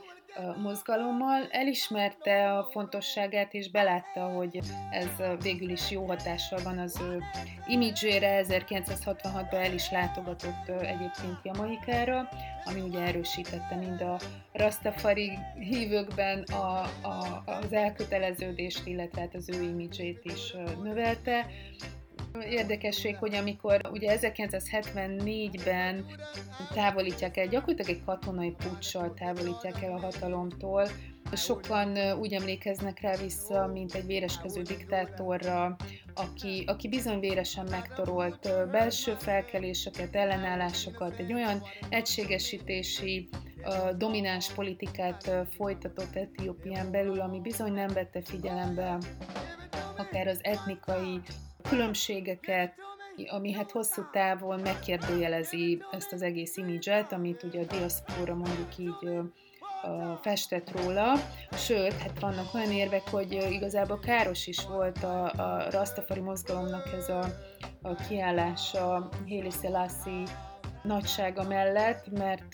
mozgalommal, 0.63 1.47
elismerte 1.51 2.53
a 2.53 2.65
fontosságát, 2.65 3.55
és 3.55 3.71
belátta, 3.71 4.21
hogy 4.21 4.61
ez 4.91 5.41
végül 5.43 5.71
is 5.71 5.91
jó 5.91 6.07
hatással 6.07 6.59
van 6.63 6.79
az 6.79 7.01
ő 7.01 7.23
imidzsére. 7.67 8.45
1966-ban 8.49 9.53
el 9.53 9.73
is 9.73 9.91
látogatott 9.91 10.69
egyébként 10.69 11.39
Jamaikára, 11.43 12.29
ami 12.65 12.81
ugye 12.81 13.01
erősítette 13.01 13.77
mind 13.77 14.01
a 14.01 14.19
Rastafari 14.53 15.39
hívőkben 15.59 16.43
a, 16.43 16.81
a, 17.03 17.43
az 17.45 17.73
elköteleződést, 17.73 18.87
illetve 18.87 19.21
hát 19.21 19.35
az 19.35 19.49
ő 19.49 19.63
imidzsét 19.63 20.21
is 20.25 20.55
növelte. 20.83 21.47
Érdekesség, 22.41 23.17
hogy 23.17 23.35
amikor 23.35 23.81
ugye 23.93 24.19
1974-ben 24.21 26.05
távolítják 26.75 27.37
el, 27.37 27.47
gyakorlatilag 27.47 27.91
egy 27.91 28.05
katonai 28.05 28.51
puccsal 28.51 29.15
távolítják 29.15 29.83
el 29.83 29.93
a 29.93 30.01
hatalomtól, 30.01 30.89
Sokan 31.33 32.19
úgy 32.19 32.33
emlékeznek 32.33 33.01
rá 33.01 33.17
vissza, 33.17 33.67
mint 33.67 33.95
egy 33.95 34.07
véreskező 34.07 34.63
diktátorra, 34.63 35.77
aki, 36.15 36.65
aki 36.67 36.89
bizony 36.89 37.21
véresen 37.21 37.67
megtorolt 37.71 38.71
belső 38.71 39.15
felkeléseket, 39.19 40.15
ellenállásokat, 40.15 41.19
egy 41.19 41.33
olyan 41.33 41.63
egységesítési, 41.89 43.29
domináns 43.97 44.53
politikát 44.53 45.31
folytatott 45.57 46.17
Etiópián 46.17 46.91
belül, 46.91 47.21
ami 47.21 47.41
bizony 47.41 47.73
nem 47.73 47.89
vette 47.93 48.23
figyelembe 48.23 48.99
akár 49.97 50.27
az 50.27 50.39
etnikai 50.43 51.21
különbségeket, 51.69 52.75
ami 53.27 53.53
hát 53.53 53.71
hosszú 53.71 54.03
távon 54.13 54.61
megkérdőjelezi 54.61 55.83
ezt 55.91 56.13
az 56.13 56.23
egész 56.23 56.57
imidzset, 56.57 57.13
amit 57.13 57.43
ugye 57.43 57.61
a 57.61 57.65
diaszpóra 57.65 58.35
mondjuk 58.35 58.79
így 58.79 59.19
festett 60.21 60.81
róla, 60.81 61.13
sőt, 61.53 61.93
hát 61.93 62.21
vannak 62.21 62.55
olyan 62.55 62.71
érvek, 62.71 63.09
hogy 63.11 63.33
igazából 63.51 63.99
káros 63.99 64.47
is 64.47 64.67
volt 64.67 65.03
a, 65.03 65.25
a 65.25 65.71
Rastafari 65.71 66.21
mozgalomnak 66.21 66.93
ez 66.93 67.09
a, 67.09 67.25
a 67.83 67.95
kiállása 67.95 69.09
Héli 69.25 69.51
Selassie 69.63 70.25
nagysága 70.83 71.43
mellett, 71.43 72.19
mert 72.19 72.45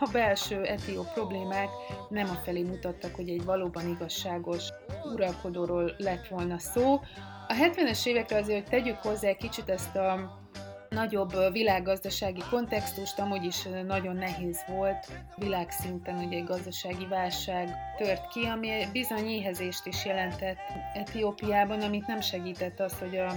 a 0.00 0.08
belső 0.12 0.62
etió 0.62 1.06
problémák 1.14 1.68
nem 2.08 2.30
a 2.30 2.40
felé 2.44 2.62
mutattak, 2.62 3.14
hogy 3.14 3.28
egy 3.28 3.44
valóban 3.44 3.88
igazságos 3.88 4.68
uralkodóról 5.12 5.94
lett 5.98 6.28
volna 6.28 6.58
szó, 6.58 7.00
a 7.48 7.54
70-es 7.54 8.06
évekre 8.06 8.36
azért, 8.36 8.68
tegyük 8.68 8.96
hozzá 8.96 9.28
egy 9.28 9.36
kicsit 9.36 9.68
ezt 9.68 9.96
a 9.96 10.42
nagyobb 10.88 11.52
világgazdasági 11.52 12.42
kontextust, 12.50 13.18
amúgy 13.18 13.44
is 13.44 13.68
nagyon 13.86 14.16
nehéz 14.16 14.64
volt. 14.66 15.06
Világszinten 15.36 16.24
ugye 16.24 16.36
egy 16.36 16.44
gazdasági 16.44 17.06
válság 17.06 17.68
tört 17.96 18.28
ki, 18.28 18.44
ami 18.44 18.70
bizony 18.92 19.26
éhezést 19.26 19.86
is 19.86 20.04
jelentett 20.04 20.58
Etiópiában, 20.94 21.80
amit 21.80 22.06
nem 22.06 22.20
segített 22.20 22.80
az, 22.80 22.98
hogy 22.98 23.16
a 23.16 23.32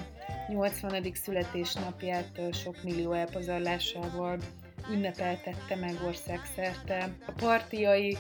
80. 0.48 1.12
születésnapját 1.14 2.54
sok 2.54 2.84
millió 2.84 3.12
elpazarlásával 3.12 4.38
ünnepeltette 4.92 5.76
meg 5.76 5.96
országszerte. 6.06 7.10
A 7.28 7.32
partiai, 7.32 8.18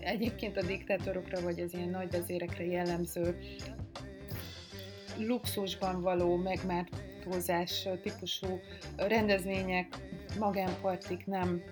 egyébként 0.00 0.56
a 0.56 0.62
diktátorokra 0.62 1.40
vagy 1.40 1.60
az 1.60 1.74
ilyen 1.74 1.88
nagy 1.88 2.10
vezérekre 2.10 2.64
jellemző 2.64 3.38
luxusban 5.18 6.02
való 6.02 6.36
megmártózás 6.36 7.88
típusú 8.02 8.60
rendezvények, 8.96 9.96
magánpartik 10.38 11.26
nem 11.26 11.62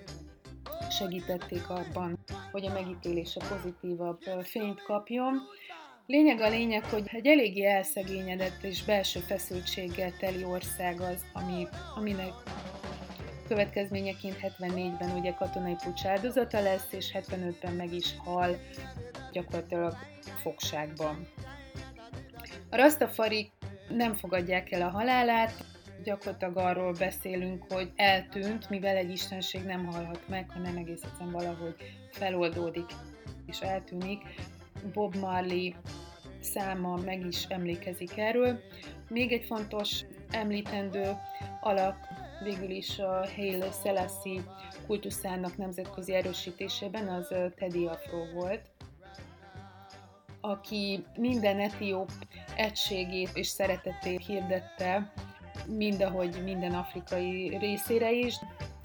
segítették 0.90 1.70
abban, 1.70 2.18
hogy 2.52 2.66
a 2.66 2.72
megítélése 2.72 3.40
pozitívabb 3.48 4.20
fényt 4.42 4.82
kapjon. 4.82 5.40
Lényeg 6.06 6.40
a 6.40 6.48
lényeg, 6.48 6.84
hogy 6.84 7.04
egy 7.12 7.26
eléggé 7.26 7.64
elszegényedett 7.64 8.62
és 8.62 8.84
belső 8.84 9.20
feszültséggel 9.20 10.12
teli 10.18 10.44
ország 10.44 11.00
az, 11.00 11.24
ami, 11.32 11.66
aminek 11.94 12.32
következményeként 13.48 14.36
74-ben 14.42 15.10
ugye 15.18 15.32
katonai 15.32 15.76
pucs 15.84 16.04
áldozata 16.04 16.60
lesz, 16.60 16.92
és 16.92 17.10
75-ben 17.14 17.74
meg 17.74 17.92
is 17.92 18.14
hal 18.24 18.56
gyakorlatilag 19.32 19.96
fogságban. 20.42 21.26
A 22.74 22.76
rastafari 22.76 23.50
nem 23.88 24.14
fogadják 24.14 24.72
el 24.72 24.82
a 24.82 24.90
halálát, 24.90 25.64
gyakorlatilag 26.02 26.56
arról 26.56 26.92
beszélünk, 26.92 27.72
hogy 27.72 27.90
eltűnt, 27.96 28.70
mivel 28.70 28.96
egy 28.96 29.10
istenség 29.10 29.62
nem 29.64 29.86
halhat 29.86 30.28
meg, 30.28 30.50
hanem 30.50 30.76
egész 30.76 31.02
egyszerűen 31.02 31.32
valahogy 31.32 31.74
feloldódik 32.10 32.92
és 33.46 33.60
eltűnik. 33.60 34.22
Bob 34.92 35.16
Marley 35.16 35.72
száma 36.40 36.96
meg 36.96 37.26
is 37.26 37.44
emlékezik 37.44 38.18
erről. 38.18 38.60
Még 39.08 39.32
egy 39.32 39.44
fontos 39.44 40.04
említendő 40.30 41.16
alak 41.60 41.96
végül 42.42 42.70
is 42.70 42.98
a 42.98 43.28
Haile 43.36 43.70
Selassie 43.82 44.42
kultuszának 44.86 45.56
nemzetközi 45.56 46.14
erősítésében 46.14 47.08
az 47.08 47.34
Teddy 47.56 47.86
Afro 47.86 48.32
volt, 48.32 48.73
aki 50.44 51.04
minden 51.16 51.60
etióp 51.60 52.10
egységét 52.56 53.30
és 53.34 53.46
szeretetét 53.46 54.26
hirdette, 54.26 55.12
mindahogy 55.66 56.42
minden 56.44 56.74
afrikai 56.74 57.56
részére 57.58 58.12
is. 58.12 58.34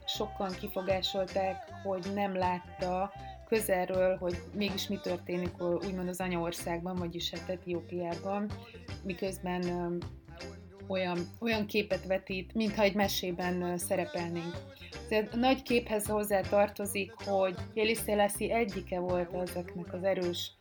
Sokan 0.05 0.51
kifogásolták, 0.59 1.55
hogy 1.83 2.05
nem 2.13 2.35
látta 2.35 3.11
közelről, 3.47 4.17
hogy 4.17 4.35
mégis 4.53 4.87
mi 4.87 4.99
történik 5.01 5.61
úgymond 5.61 6.07
az 6.07 6.19
anyaországban, 6.19 6.95
vagyis 6.95 7.29
hát 7.29 7.49
Etiópiában, 7.49 8.51
miközben 9.03 9.63
olyan, 10.87 11.19
olyan 11.39 11.65
képet 11.65 12.05
vetít, 12.05 12.53
mintha 12.53 12.83
egy 12.83 12.95
mesében 12.95 13.77
szerepelnénk. 13.77 14.57
A 15.31 15.35
nagy 15.35 15.61
képhez 15.61 16.05
hozzá 16.05 16.41
tartozik, 16.41 17.13
hogy 17.25 17.55
Szelaszi 18.05 18.51
egyike 18.51 18.99
volt 18.99 19.33
ezeknek 19.33 19.93
az 19.93 20.03
erős 20.03 20.57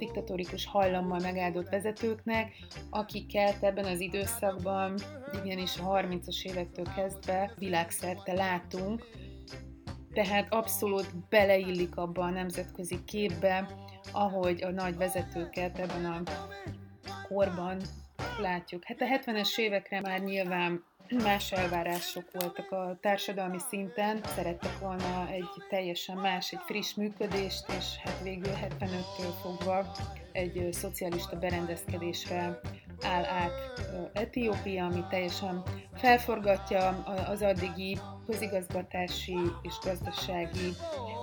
diktatórikus 0.00 0.66
hajlammal 0.66 1.18
megáldott 1.18 1.68
vezetőknek, 1.68 2.52
akiket 2.90 3.62
ebben 3.62 3.84
az 3.84 4.00
időszakban, 4.00 4.94
igenis 5.44 5.78
a 5.78 5.84
30-as 5.84 6.42
évektől 6.42 6.86
kezdve 6.94 7.52
világszerte 7.58 8.32
látunk, 8.32 9.06
tehát 10.12 10.52
abszolút 10.52 11.28
beleillik 11.28 11.96
abba 11.96 12.22
a 12.22 12.30
nemzetközi 12.30 13.04
képbe, 13.04 13.68
ahogy 14.12 14.62
a 14.62 14.70
nagy 14.70 14.96
vezetőket 14.96 15.78
ebben 15.78 16.04
a 16.04 16.22
korban 17.28 17.80
látjuk. 18.40 18.84
Hát 18.84 19.00
a 19.00 19.04
70-es 19.04 19.58
évekre 19.58 20.00
már 20.00 20.20
nyilván 20.20 20.84
más 21.10 21.52
elvárások 21.52 22.24
voltak 22.32 22.70
a 22.72 22.98
társadalmi 23.00 23.58
szinten. 23.68 24.20
Szerettek 24.24 24.78
volna 24.78 25.28
egy 25.28 25.48
teljesen 25.68 26.16
más, 26.16 26.52
egy 26.52 26.60
friss 26.66 26.94
működést, 26.94 27.64
és 27.78 27.84
hát 28.04 28.20
végül 28.22 28.52
75-től 28.52 29.32
fogva 29.42 29.92
egy 30.32 30.68
szocialista 30.72 31.38
berendezkedésre 31.38 32.60
áll 33.02 33.24
át 33.24 33.52
Etiópia, 34.12 34.84
ami 34.84 35.04
teljesen 35.10 35.62
felforgatja 35.94 36.88
az 37.28 37.42
addigi 37.42 37.98
közigazgatási 38.26 39.38
és 39.62 39.74
gazdasági 39.84 40.74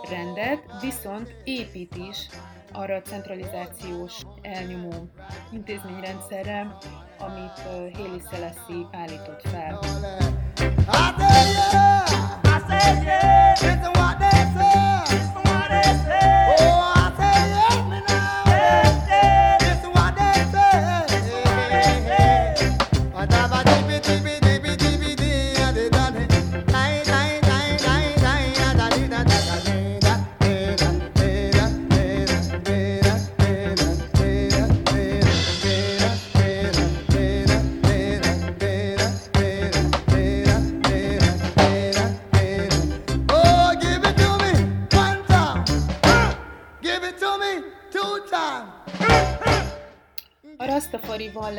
rendet, 0.09 0.63
viszont 0.81 1.35
épít 1.43 1.95
is 1.95 2.27
arra 2.71 2.95
a 2.95 3.01
centralizációs 3.01 4.21
elnyomó 4.41 5.09
intézményrendszerre, 5.51 6.77
amit 7.19 7.95
Héli 7.97 8.21
Szeleszi 8.29 8.87
állított 8.91 9.41
fel. 9.41 9.79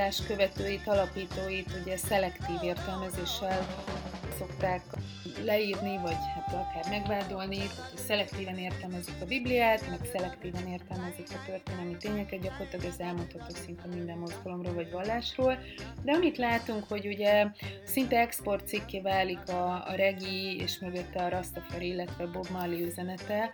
Vallás 0.08 0.26
követőit, 0.26 0.86
alapítóit 0.86 1.70
ugye 1.82 1.96
szelektív 1.96 2.62
értelmezéssel 2.62 3.66
szokták 4.38 4.82
leírni, 5.44 5.98
vagy 6.02 6.16
hát 6.34 6.52
akár 6.52 6.84
megvádolni, 6.88 7.56
tehát 7.56 7.90
hogy 7.90 7.98
szelektíven 7.98 8.58
értelmezik 8.58 9.14
a 9.20 9.24
Bibliát, 9.24 9.88
meg 9.88 9.98
szelektíven 10.12 10.66
értelmezik 10.66 11.26
a 11.30 11.44
történelmi 11.46 11.96
tényeket, 11.96 12.40
gyakorlatilag 12.40 12.84
ez 12.84 12.98
elmondható 12.98 13.54
szinte 13.64 13.86
minden 13.86 14.18
mozgalomról 14.18 14.74
vagy 14.74 14.90
vallásról. 14.90 15.58
De 16.02 16.12
amit 16.12 16.36
látunk, 16.36 16.84
hogy 16.88 17.06
ugye 17.06 17.46
szinte 17.84 18.18
exportcikké 18.18 19.00
válik 19.00 19.48
a, 19.48 19.88
a 19.88 19.94
regi 19.94 20.56
és 20.56 20.78
mögötte 20.78 21.24
a 21.24 21.28
Rastafari, 21.28 21.86
illetve 21.86 22.26
Bob 22.26 22.46
Marley 22.50 22.86
üzenete, 22.86 23.52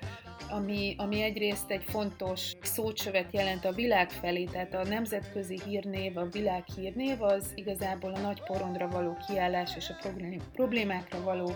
ami, 0.51 0.95
ami 0.99 1.23
egyrészt 1.23 1.71
egy 1.71 1.85
fontos 1.85 2.53
szócsövet 2.63 3.33
jelent 3.33 3.65
a 3.65 3.73
világ 3.73 4.11
felé, 4.11 4.45
tehát 4.45 4.75
a 4.75 4.85
nemzetközi 4.85 5.61
hírnév, 5.67 6.17
a 6.17 6.29
világ 6.29 6.65
hírnév 6.77 7.23
az 7.23 7.53
igazából 7.55 8.15
a 8.15 8.19
nagy 8.19 8.43
porondra 8.43 8.89
való 8.89 9.17
kiállás 9.27 9.77
és 9.77 9.89
a 9.89 10.11
problémákra 10.53 11.23
való 11.23 11.53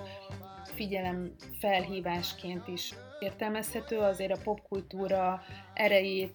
figyelem 0.65 1.35
felhívásként 1.61 2.69
is 2.69 2.95
értelmezhető, 3.19 3.99
azért 3.99 4.33
a 4.33 4.43
popkultúra 4.45 5.43
erejét, 5.75 6.35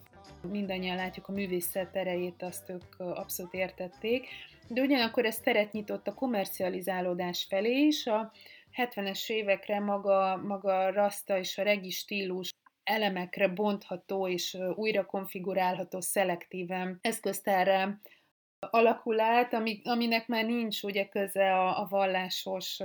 mindannyian 0.50 0.96
látjuk 0.96 1.28
a 1.28 1.32
művészet 1.32 1.96
erejét, 1.96 2.42
azt 2.42 2.70
ők 2.70 2.98
abszolút 2.98 3.54
értették, 3.54 4.26
de 4.68 4.80
ugyanakkor 4.80 5.24
ez 5.24 5.38
teret 5.38 5.72
nyitott 5.72 6.06
a 6.06 6.14
komercializálódás 6.14 7.46
felé 7.48 7.86
is, 7.86 8.06
a 8.06 8.32
70-es 8.76 9.30
évekre 9.30 9.80
maga, 9.80 10.36
maga 10.36 10.90
rasta 10.90 11.38
és 11.38 11.58
a 11.58 11.62
regi 11.62 11.90
stílus 11.90 12.50
elemekre 12.84 13.48
bontható 13.48 14.28
és 14.28 14.58
újra 14.74 15.06
konfigurálható 15.06 16.00
szelektíven 16.00 16.98
eszköztárra 17.00 18.00
alakul 18.70 19.20
át, 19.20 19.54
ami, 19.54 19.80
aminek 19.84 20.26
már 20.26 20.44
nincs 20.44 20.82
ugye 20.82 21.08
köze 21.08 21.54
a, 21.54 21.80
a 21.80 21.86
vallásos 21.90 22.78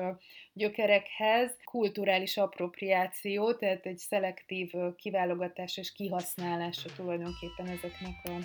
gyökerekhez, 0.54 1.56
kulturális 1.64 2.38
appropriáció, 2.38 3.54
tehát 3.54 3.86
egy 3.86 3.98
szelektív 3.98 4.72
kiválogatás 4.96 5.78
és 5.78 5.92
kihasználása 5.92 6.90
tulajdonképpen 6.96 7.68
ezeknek 7.68 8.16
a, 8.24 8.40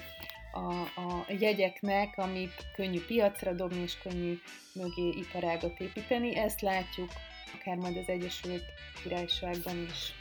a, 0.58 0.80
a 0.80 1.24
jegyeknek, 1.38 2.18
amit 2.18 2.66
könnyű 2.74 3.00
piacra 3.06 3.52
dobni 3.52 3.82
és 3.82 3.98
könnyű 3.98 4.38
mögé 4.74 5.08
iparágat 5.08 5.80
építeni. 5.80 6.36
Ezt 6.36 6.60
látjuk 6.60 7.10
akár 7.54 7.76
majd 7.76 7.96
az 7.96 8.08
Egyesült 8.08 8.64
Királyságban 9.02 9.86
is. 9.90 10.12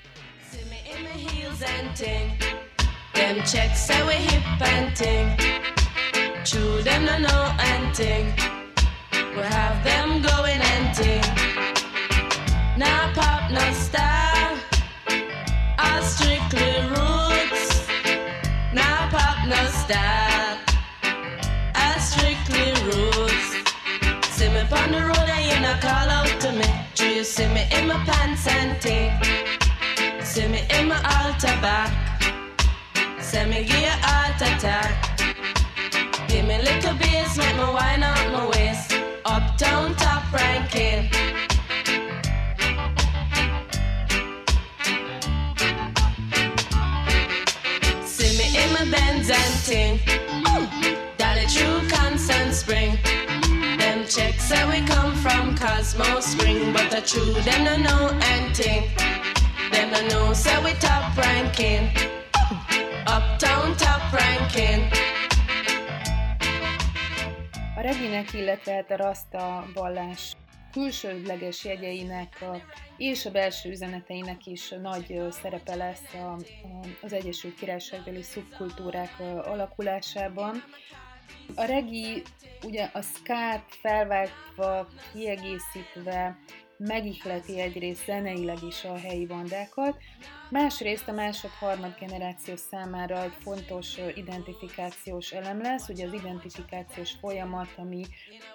Them 3.14 3.44
checks 3.44 3.86
say 3.86 4.04
we 4.06 4.14
hip 4.16 4.62
and 4.62 4.96
ting. 4.96 5.30
True 6.44 6.82
them 6.82 7.06
no 7.06 7.18
know 7.20 7.44
and 7.60 7.94
ting. 7.96 8.34
We 9.36 9.44
have 9.44 9.84
them 9.84 10.22
going 10.22 10.62
and 10.62 10.96
ting. 10.96 11.24
Now 12.78 13.14
pop 13.14 13.52
no 13.52 13.72
style. 13.74 14.58
All 15.78 16.02
strictly 16.02 16.74
roots. 16.90 17.88
Now 18.74 19.10
pop 19.10 19.48
no 19.48 19.62
style. 19.82 20.58
All 21.76 22.00
strictly 22.00 22.74
roots. 22.84 23.48
See 24.36 24.50
me 24.50 24.62
on 24.62 24.92
the 24.92 25.02
road 25.06 25.30
and 25.30 25.46
you 25.46 25.60
not 25.62 25.82
call 25.82 26.10
out 26.10 26.42
to 26.42 26.52
me 26.52 26.83
see 27.24 27.48
me 27.48 27.66
in 27.72 27.88
my 27.88 27.96
pants 28.06 28.48
and 28.48 28.82
ting 28.82 29.12
See 30.34 30.48
me 30.48 30.66
in 30.72 30.88
my 30.88 30.96
altar 30.96 31.56
back. 31.62 31.92
Send 33.22 33.52
me 33.52 33.64
give 33.64 33.80
you 33.80 33.96
heart 34.02 34.42
attack. 34.42 35.20
Give 36.28 36.44
me 36.48 36.58
little 36.58 36.96
bass, 36.96 37.38
make 37.38 37.56
me 37.56 37.64
wine 37.64 38.02
out 38.02 38.32
my 38.32 38.48
waist. 38.48 38.98
Uptown 39.26 39.96
top 39.96 40.34
ranking. 40.34 41.08
See 48.04 48.38
me 48.40 48.46
in 48.58 48.74
my 48.74 48.86
Benz 48.90 49.30
and 49.30 49.54
ting. 49.66 50.23
From 55.84 56.02
Cosmo 56.02 56.20
Spring, 56.22 56.74
but 56.74 56.90
the 56.92 57.02
true 57.02 57.34
them 57.44 57.64
no 57.64 57.76
know 57.78 58.18
anything. 58.22 58.90
Them 59.72 59.92
no 59.92 60.08
know 60.08 60.34
say 60.34 60.64
we 60.64 60.72
top 60.80 61.16
ranking. 61.18 61.90
Uptown 63.08 63.76
top 63.76 64.02
ranking. 64.12 64.92
A 67.76 67.82
reginek, 67.82 68.34
illetve 68.34 68.72
hát 68.72 68.92
a 68.92 68.96
rasta 68.96 69.66
vallás 69.74 70.36
külsődleges 70.72 71.64
jegyeinek 71.64 72.42
a, 72.42 72.56
és 72.98 73.26
a 73.26 73.32
belső 73.32 73.70
üzeneteinek 73.70 74.46
is 74.46 74.70
nagy 74.82 75.22
szerepe 75.32 75.76
lesz 75.76 76.14
a, 76.14 76.18
a, 76.18 76.40
az 77.02 77.14
Egyesült 77.14 77.56
Királyságbeli 77.56 78.22
szubkultúrák 78.22 79.20
alakulásában. 79.46 80.64
A 81.56 81.64
regi 81.64 82.22
ugye 82.64 82.90
a 82.94 83.02
skát 83.02 83.66
felváltva, 83.82 84.88
kiegészítve 85.14 86.38
megihleti 86.78 87.60
egyrészt 87.60 88.06
zeneileg 88.06 88.58
is 88.68 88.84
a 88.84 88.98
helyi 88.98 89.26
bandákat, 89.26 89.98
másrészt 90.50 91.08
a 91.08 91.12
másod-harmad 91.12 91.96
generáció 92.00 92.56
számára 92.56 93.24
egy 93.24 93.36
fontos 93.40 93.98
identifikációs 94.16 95.32
elem 95.32 95.62
lesz, 95.62 95.90
ugye 95.90 96.06
az 96.06 96.14
identifikációs 96.14 97.12
folyamat, 97.12 97.70
ami 97.78 98.06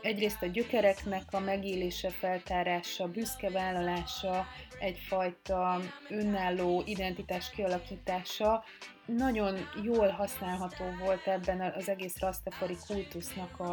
egyrészt 0.03 0.43
a 0.43 0.47
gyökereknek 0.47 1.23
a 1.31 1.41
megélése, 1.41 2.11
feltárása, 2.11 3.09
büszke 3.09 3.51
vállalása, 3.51 4.47
egyfajta 4.79 5.81
önálló 6.09 6.83
identitás 6.87 7.51
kialakítása, 7.51 8.65
nagyon 9.07 9.59
jól 9.83 10.09
használható 10.09 10.85
volt 11.05 11.27
ebben 11.27 11.61
az 11.77 11.89
egész 11.89 12.19
rastafari 12.19 12.77
kultusznak 12.87 13.61
a, 13.61 13.73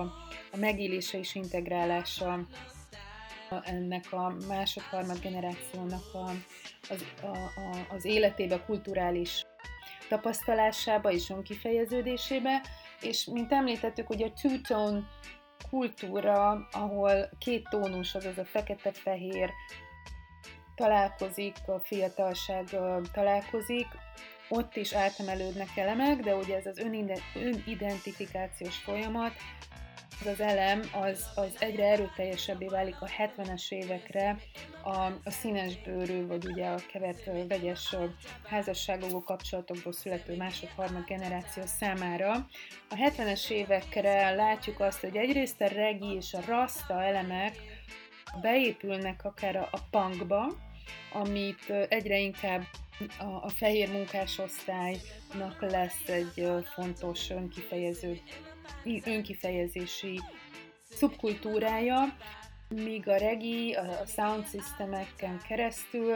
a 0.51 0.57
megélése 0.57 1.17
és 1.17 1.35
integrálása 1.35 2.47
ennek 3.63 4.05
a 4.11 4.35
másod-harmad 4.47 5.19
generációnak 5.19 6.13
a, 6.13 6.29
az, 6.89 7.05
a, 7.21 7.25
a, 7.27 7.93
az 7.95 8.05
életébe, 8.05 8.63
kulturális 8.65 9.45
tapasztalásába 10.09 11.11
és 11.11 11.29
önkifejeződésébe, 11.29 12.61
és 13.01 13.25
mint 13.25 13.51
említettük, 13.51 14.09
ugye 14.09 14.25
a 14.25 14.33
two-tone 14.41 15.03
kultúra, 15.69 16.67
ahol 16.71 17.29
két 17.37 17.67
tónus, 17.69 18.15
azaz 18.15 18.37
a 18.37 18.45
fekete-fehér 18.45 19.49
találkozik, 20.75 21.55
a 21.65 21.79
fiatalság 21.79 22.65
találkozik, 23.11 23.87
ott 24.49 24.75
is 24.75 24.93
átemelődnek 24.93 25.77
elemek, 25.77 26.19
de 26.19 26.35
ugye 26.35 26.55
ez 26.55 26.65
az 26.65 26.77
önidentifikációs 27.33 28.77
folyamat 28.77 29.33
az 30.19 30.27
az 30.27 30.39
elem 30.39 30.81
az, 30.93 31.25
az 31.35 31.55
egyre 31.59 31.85
erőteljesebbé 31.85 32.67
válik 32.67 33.01
a 33.01 33.07
70-es 33.07 33.71
évekre 33.71 34.37
a, 34.83 34.99
a 34.99 35.29
színes 35.29 35.81
bőrű, 35.81 36.27
vagy 36.27 36.45
ugye 36.45 36.65
a 36.65 36.79
kevert 36.91 37.25
vegyes 37.47 37.95
házasságokból 38.43 39.21
kapcsolatokból 39.21 39.93
születő 39.93 40.35
másod-harmad 40.35 41.05
generáció 41.05 41.63
számára. 41.65 42.31
A 42.89 42.95
70-es 42.95 43.49
évekre 43.49 44.31
látjuk 44.31 44.79
azt, 44.79 44.99
hogy 44.99 45.15
egyrészt 45.15 45.61
a 45.61 45.67
regi 45.67 46.13
és 46.15 46.33
a 46.33 46.41
rasta 46.47 47.03
elemek 47.03 47.55
beépülnek 48.41 49.25
akár 49.25 49.55
a, 49.55 49.67
a 49.71 49.79
punkba, 49.91 50.47
amit 51.13 51.69
egyre 51.89 52.17
inkább 52.17 52.63
a, 53.19 53.23
a 53.23 53.49
fehér 53.49 53.91
munkásosztálynak 53.91 55.61
lesz 55.61 56.07
egy 56.07 56.47
fontos 56.73 57.29
önkifejező 57.29 58.21
önkifejezési 59.05 60.19
szubkultúrája, 60.89 62.17
míg 62.69 63.07
a 63.07 63.17
regi, 63.17 63.73
a 63.73 64.05
sound 64.05 64.47
systemeken 64.49 65.41
keresztül 65.47 66.15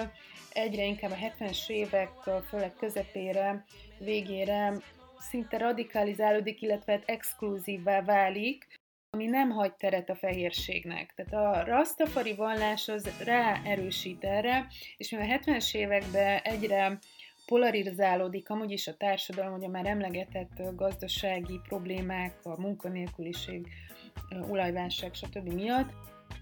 egyre 0.54 0.86
inkább 0.86 1.12
a 1.12 1.16
70-es 1.16 1.70
évek, 1.70 2.10
főleg 2.50 2.74
közepére, 2.74 3.66
végére 4.00 4.74
szinte 5.20 5.58
radikalizálódik, 5.58 6.62
illetve 6.62 6.92
hát 6.92 7.04
exkluzívvá 7.06 8.02
válik, 8.02 8.68
ami 9.10 9.26
nem 9.26 9.50
hagy 9.50 9.74
teret 9.74 10.10
a 10.10 10.16
fehérségnek. 10.16 11.14
Tehát 11.16 11.34
a 11.34 11.64
rastafari 11.66 12.36
vallás 12.36 12.88
az 12.88 13.24
ráerősít 13.24 14.24
erre, 14.24 14.68
és 14.98 15.10
mivel 15.10 15.30
a 15.30 15.40
70-es 15.40 15.76
években 15.76 16.38
egyre 16.38 17.00
polarizálódik 17.50 18.50
amúgy 18.50 18.72
is 18.72 18.88
a 18.88 18.98
társadalom, 18.98 19.54
ugye 19.54 19.68
már 19.68 19.86
emlegetett 19.86 20.76
gazdasági 20.76 21.60
problémák, 21.68 22.40
a 22.44 22.62
munkanélküliség, 22.62 23.68
olajválság, 24.50 25.14
stb. 25.14 25.54
miatt. 25.54 25.90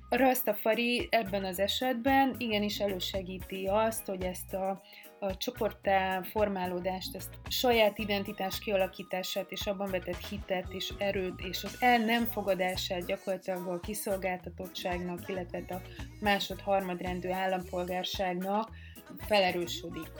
A 0.09 0.17
Rastafari 0.17 1.07
ebben 1.11 1.43
az 1.43 1.59
esetben 1.59 2.35
igenis 2.37 2.79
elősegíti 2.79 3.67
azt, 3.67 4.05
hogy 4.05 4.23
ezt 4.23 4.53
a, 4.53 4.81
a 5.19 5.37
csoporttá 5.37 6.21
formálódást, 6.21 7.15
ezt 7.15 7.29
a 7.43 7.49
saját 7.49 7.97
identitás 7.97 8.59
kialakítását 8.59 9.51
és 9.51 9.65
abban 9.65 9.91
vetett 9.91 10.27
hitet 10.29 10.73
és 10.73 10.93
erőt 10.97 11.39
és 11.49 11.63
az 11.63 11.77
el 11.79 11.97
nem 11.97 12.25
fogadását 12.25 13.05
gyakorlatilag 13.05 13.67
a 13.67 13.79
kiszolgáltatottságnak, 13.79 15.19
illetve 15.27 15.63
a 15.69 15.81
másod-harmadrendű 16.19 17.29
állampolgárságnak 17.29 18.69
felerősödik. 19.27 20.11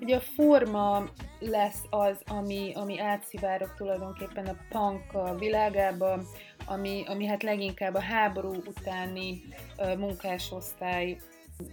Ugye 0.00 0.16
a 0.16 0.20
forma 0.20 1.04
lesz 1.38 1.82
az, 1.90 2.22
ami, 2.26 2.72
ami 2.74 3.00
átszivárok 3.00 3.74
tulajdonképpen 3.76 4.46
a 4.46 4.56
punk 4.68 5.38
világába, 5.38 6.22
ami, 6.66 7.04
ami 7.06 7.26
hát 7.26 7.42
leginkább 7.42 7.94
a 7.94 8.00
háború 8.00 8.54
utáni 8.66 9.42
uh, 9.78 9.96
munkásosztály 9.96 11.16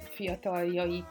fiataljai 0.09 1.03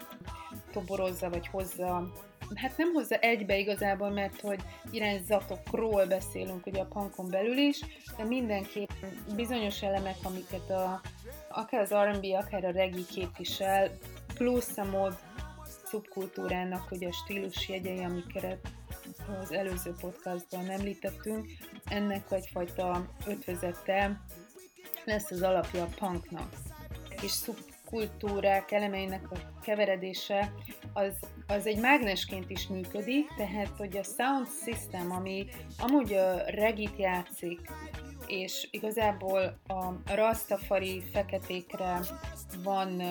toborozza 0.72 1.30
vagy 1.30 1.46
hozza. 1.46 2.12
Hát 2.54 2.76
nem 2.76 2.92
hozza 2.92 3.14
egybe 3.14 3.58
igazából, 3.58 4.10
mert 4.10 4.40
hogy 4.40 4.60
irányzatokról 4.90 6.06
beszélünk 6.06 6.66
ugye 6.66 6.80
a 6.80 6.86
punkon 6.86 7.30
belül 7.30 7.56
is, 7.56 7.80
de 8.16 8.24
mindenképp 8.24 8.90
bizonyos 9.36 9.82
elemek, 9.82 10.16
amiket 10.22 10.70
a, 10.70 11.00
akár 11.48 11.80
az 11.80 11.94
R&B, 11.94 12.24
akár 12.24 12.64
a 12.64 12.70
regi 12.70 13.04
képvisel, 13.06 13.90
plusz 14.34 14.78
a 14.78 14.84
mod 14.84 15.18
szubkultúrának 15.90 16.90
ugye 16.90 17.08
a 17.08 17.12
stílus 17.12 17.68
jegyei, 17.68 18.04
amiket 18.04 18.58
az 19.40 19.52
előző 19.52 19.94
podcastban 20.00 20.70
említettünk, 20.70 21.46
ennek 21.84 22.30
egyfajta 22.30 23.06
ötvözete 23.26 24.20
lesz 25.04 25.30
az 25.30 25.42
alapja 25.42 25.82
a 25.82 25.88
punknak. 25.98 26.52
És 27.22 27.30
szubkultúrák 27.30 28.70
elemeinek 28.70 29.30
a 29.30 29.60
keveredése 29.62 30.52
az, 30.92 31.12
az 31.46 31.66
egy 31.66 31.80
mágnesként 31.80 32.50
is 32.50 32.66
működik, 32.66 33.34
tehát 33.36 33.76
hogy 33.76 33.96
a 33.96 34.02
sound 34.02 34.46
system, 34.64 35.12
ami 35.12 35.46
amúgy 35.78 36.12
a 36.12 36.42
regit 36.46 36.96
játszik, 36.96 37.60
és 38.26 38.68
igazából 38.70 39.60
a 39.66 40.14
rastafari 40.14 41.02
feketékre 41.12 42.00
van 42.62 43.02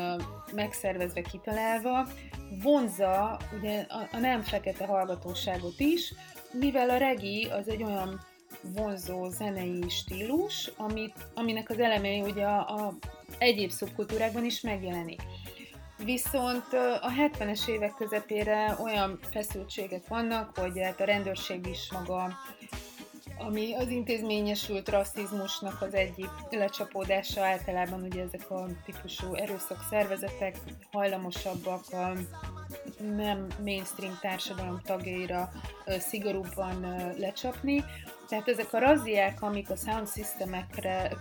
megszervezve, 0.53 1.21
kitalálva, 1.21 2.07
vonza 2.49 3.39
ugye 3.59 3.85
a, 3.88 4.07
a 4.12 4.17
nem 4.17 4.41
fekete 4.41 4.85
hallgatóságot 4.85 5.79
is, 5.79 6.13
mivel 6.51 6.89
a 6.89 6.97
regi 6.97 7.47
az 7.51 7.69
egy 7.69 7.83
olyan 7.83 8.19
vonzó 8.62 9.29
zenei 9.29 9.89
stílus, 9.89 10.71
amit, 10.77 11.15
aminek 11.33 11.69
az 11.69 11.79
elemei 11.79 12.21
ugye 12.21 12.45
a, 12.45 12.85
a 12.85 12.93
egyéb 13.38 13.69
szubkultúrákban 13.69 14.45
is 14.45 14.62
megjelenik. 14.62 15.21
Viszont 16.03 16.73
a 17.01 17.12
70-es 17.17 17.67
évek 17.67 17.93
közepére 17.97 18.75
olyan 18.83 19.19
feszültségek 19.31 20.07
vannak, 20.07 20.57
hogy 20.57 20.79
hát 20.81 21.01
a 21.01 21.05
rendőrség 21.05 21.67
is 21.67 21.91
maga 21.91 22.38
ami 23.39 23.73
az 23.73 23.89
intézményesült 23.89 24.89
rasszizmusnak 24.89 25.82
az 25.82 25.93
egyik 25.93 26.30
lecsapódása. 26.49 27.41
Általában 27.41 28.04
ugye 28.04 28.21
ezek 28.21 28.52
a 28.52 28.65
típusú 28.86 29.34
erőszak 29.34 29.86
szervezetek 29.89 30.58
hajlamosabbak 30.91 31.82
nem 33.15 33.47
mainstream 33.63 34.17
társadalom 34.21 34.82
tagjaira 34.84 35.51
szigorúbban 35.99 37.03
lecsapni. 37.17 37.84
Tehát 38.29 38.47
ezek 38.47 38.73
a 38.73 38.79
razziák, 38.79 39.41
amik 39.41 39.69
a 39.69 39.75
sound 39.75 40.10
systemekre 40.10 41.12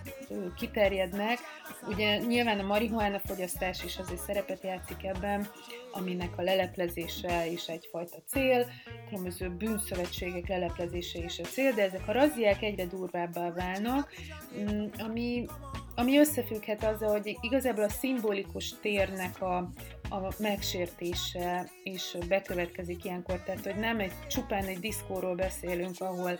kiterjednek, 0.57 1.39
ugye 1.87 2.19
nyilván 2.19 2.59
a 2.59 2.67
marihuána 2.67 3.19
fogyasztás 3.19 3.85
is 3.85 3.99
azért 3.99 4.21
szerepet 4.21 4.63
játszik 4.63 5.05
ebben, 5.05 5.49
aminek 5.93 6.39
a 6.39 6.43
leleplezése 6.43 7.47
is 7.47 7.67
egyfajta 7.67 8.17
cél, 8.27 8.67
különböző 9.09 9.49
bűnszövetségek 9.51 10.49
leleplezése 10.49 11.19
is 11.19 11.39
a 11.39 11.45
cél, 11.45 11.73
de 11.73 11.83
ezek 11.83 12.09
a 12.09 12.13
razziák 12.13 12.63
egyre 12.63 12.87
durvábbá 12.87 13.53
válnak, 13.53 14.13
mm, 14.59 14.85
ami, 14.99 15.47
ami 15.95 16.19
összefügghet 16.19 16.85
azzal, 16.85 17.11
hogy 17.11 17.37
igazából 17.41 17.85
a 17.85 17.89
szimbolikus 17.89 18.75
térnek 18.81 19.43
a, 19.43 19.71
a 20.11 20.29
megsértése 20.39 21.71
is 21.83 22.17
bekövetkezik 22.29 23.05
ilyenkor, 23.05 23.43
tehát 23.43 23.65
hogy 23.65 23.77
nem 23.77 24.01
egy 24.01 24.13
csupán 24.29 24.65
egy 24.65 24.79
diszkóról 24.79 25.35
beszélünk, 25.35 25.95
ahol 25.99 26.39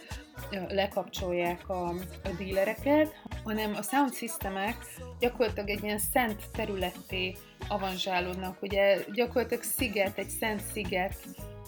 lekapcsolják 0.69 1.69
a, 1.69 1.89
a 2.25 2.29
dílereket, 2.39 3.15
hanem 3.45 3.75
a 3.75 3.83
sound 3.83 4.15
systemek 4.15 4.77
gyakorlatilag 5.19 5.69
egy 5.69 5.83
ilyen 5.83 5.99
szent 5.99 6.43
területté 6.53 7.37
avanzsálódnak. 7.69 8.63
Ugye 8.63 8.99
gyakorlatilag 9.13 9.63
sziget, 9.63 10.19
egy 10.19 10.29
szent 10.29 10.63
sziget 10.73 11.17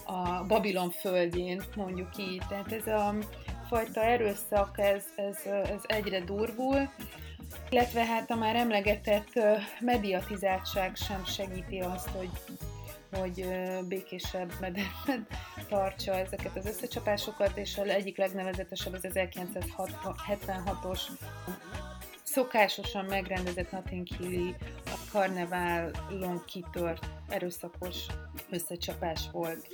a 0.05 0.43
Babilon 0.47 0.89
földjén, 0.89 1.61
mondjuk 1.75 2.17
így. 2.17 2.41
Tehát 2.49 2.71
ez 2.71 2.87
a 2.87 3.15
fajta 3.67 4.01
erőszak, 4.01 4.79
ez, 4.79 5.03
ez, 5.15 5.37
ez 5.45 5.81
egyre 5.83 6.19
durvul, 6.19 6.89
illetve 7.69 8.05
hát 8.05 8.31
a 8.31 8.35
már 8.35 8.55
emlegetett 8.55 9.31
mediatizáltság 9.79 10.95
sem 10.95 11.25
segíti 11.25 11.79
azt, 11.79 12.09
hogy, 12.09 12.29
hogy 13.11 13.45
békésebb 13.87 14.51
medetten 14.59 15.27
tartsa 15.69 16.13
ezeket 16.13 16.55
az 16.55 16.65
összecsapásokat, 16.65 17.57
és 17.57 17.77
az 17.77 17.87
egyik 17.87 18.17
legnevezetesebb 18.17 18.93
az 18.93 19.07
1976-os 19.13 20.99
szokásosan 22.23 23.05
megrendezett 23.05 23.71
Notting 23.71 24.07
Hilli 24.07 24.55
karneválon 25.11 26.43
kitört 26.45 27.05
erőszakos 27.29 28.05
összecsapás 28.49 29.21
volt. 29.31 29.67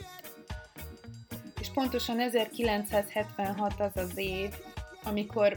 És 1.59 1.67
pontosan 1.73 2.19
1976 2.19 3.79
az 3.79 3.91
az 3.95 4.17
év, 4.17 4.53
amikor 5.03 5.55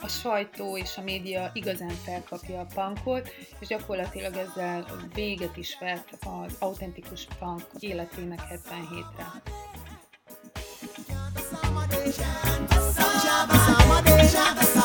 a 0.00 0.08
sajtó 0.08 0.76
és 0.76 0.96
a 0.96 1.02
média 1.02 1.50
igazán 1.52 1.88
felkapja 2.04 2.60
a 2.60 2.66
punkot, 2.74 3.30
és 3.58 3.66
gyakorlatilag 3.66 4.36
ezzel 4.36 4.84
véget 5.14 5.56
is 5.56 5.76
vett 5.80 6.18
az 6.20 6.56
autentikus 6.58 7.26
punk 7.38 7.66
életének 7.78 8.40
77-re. 8.50 9.42
Shabba, 14.28 14.77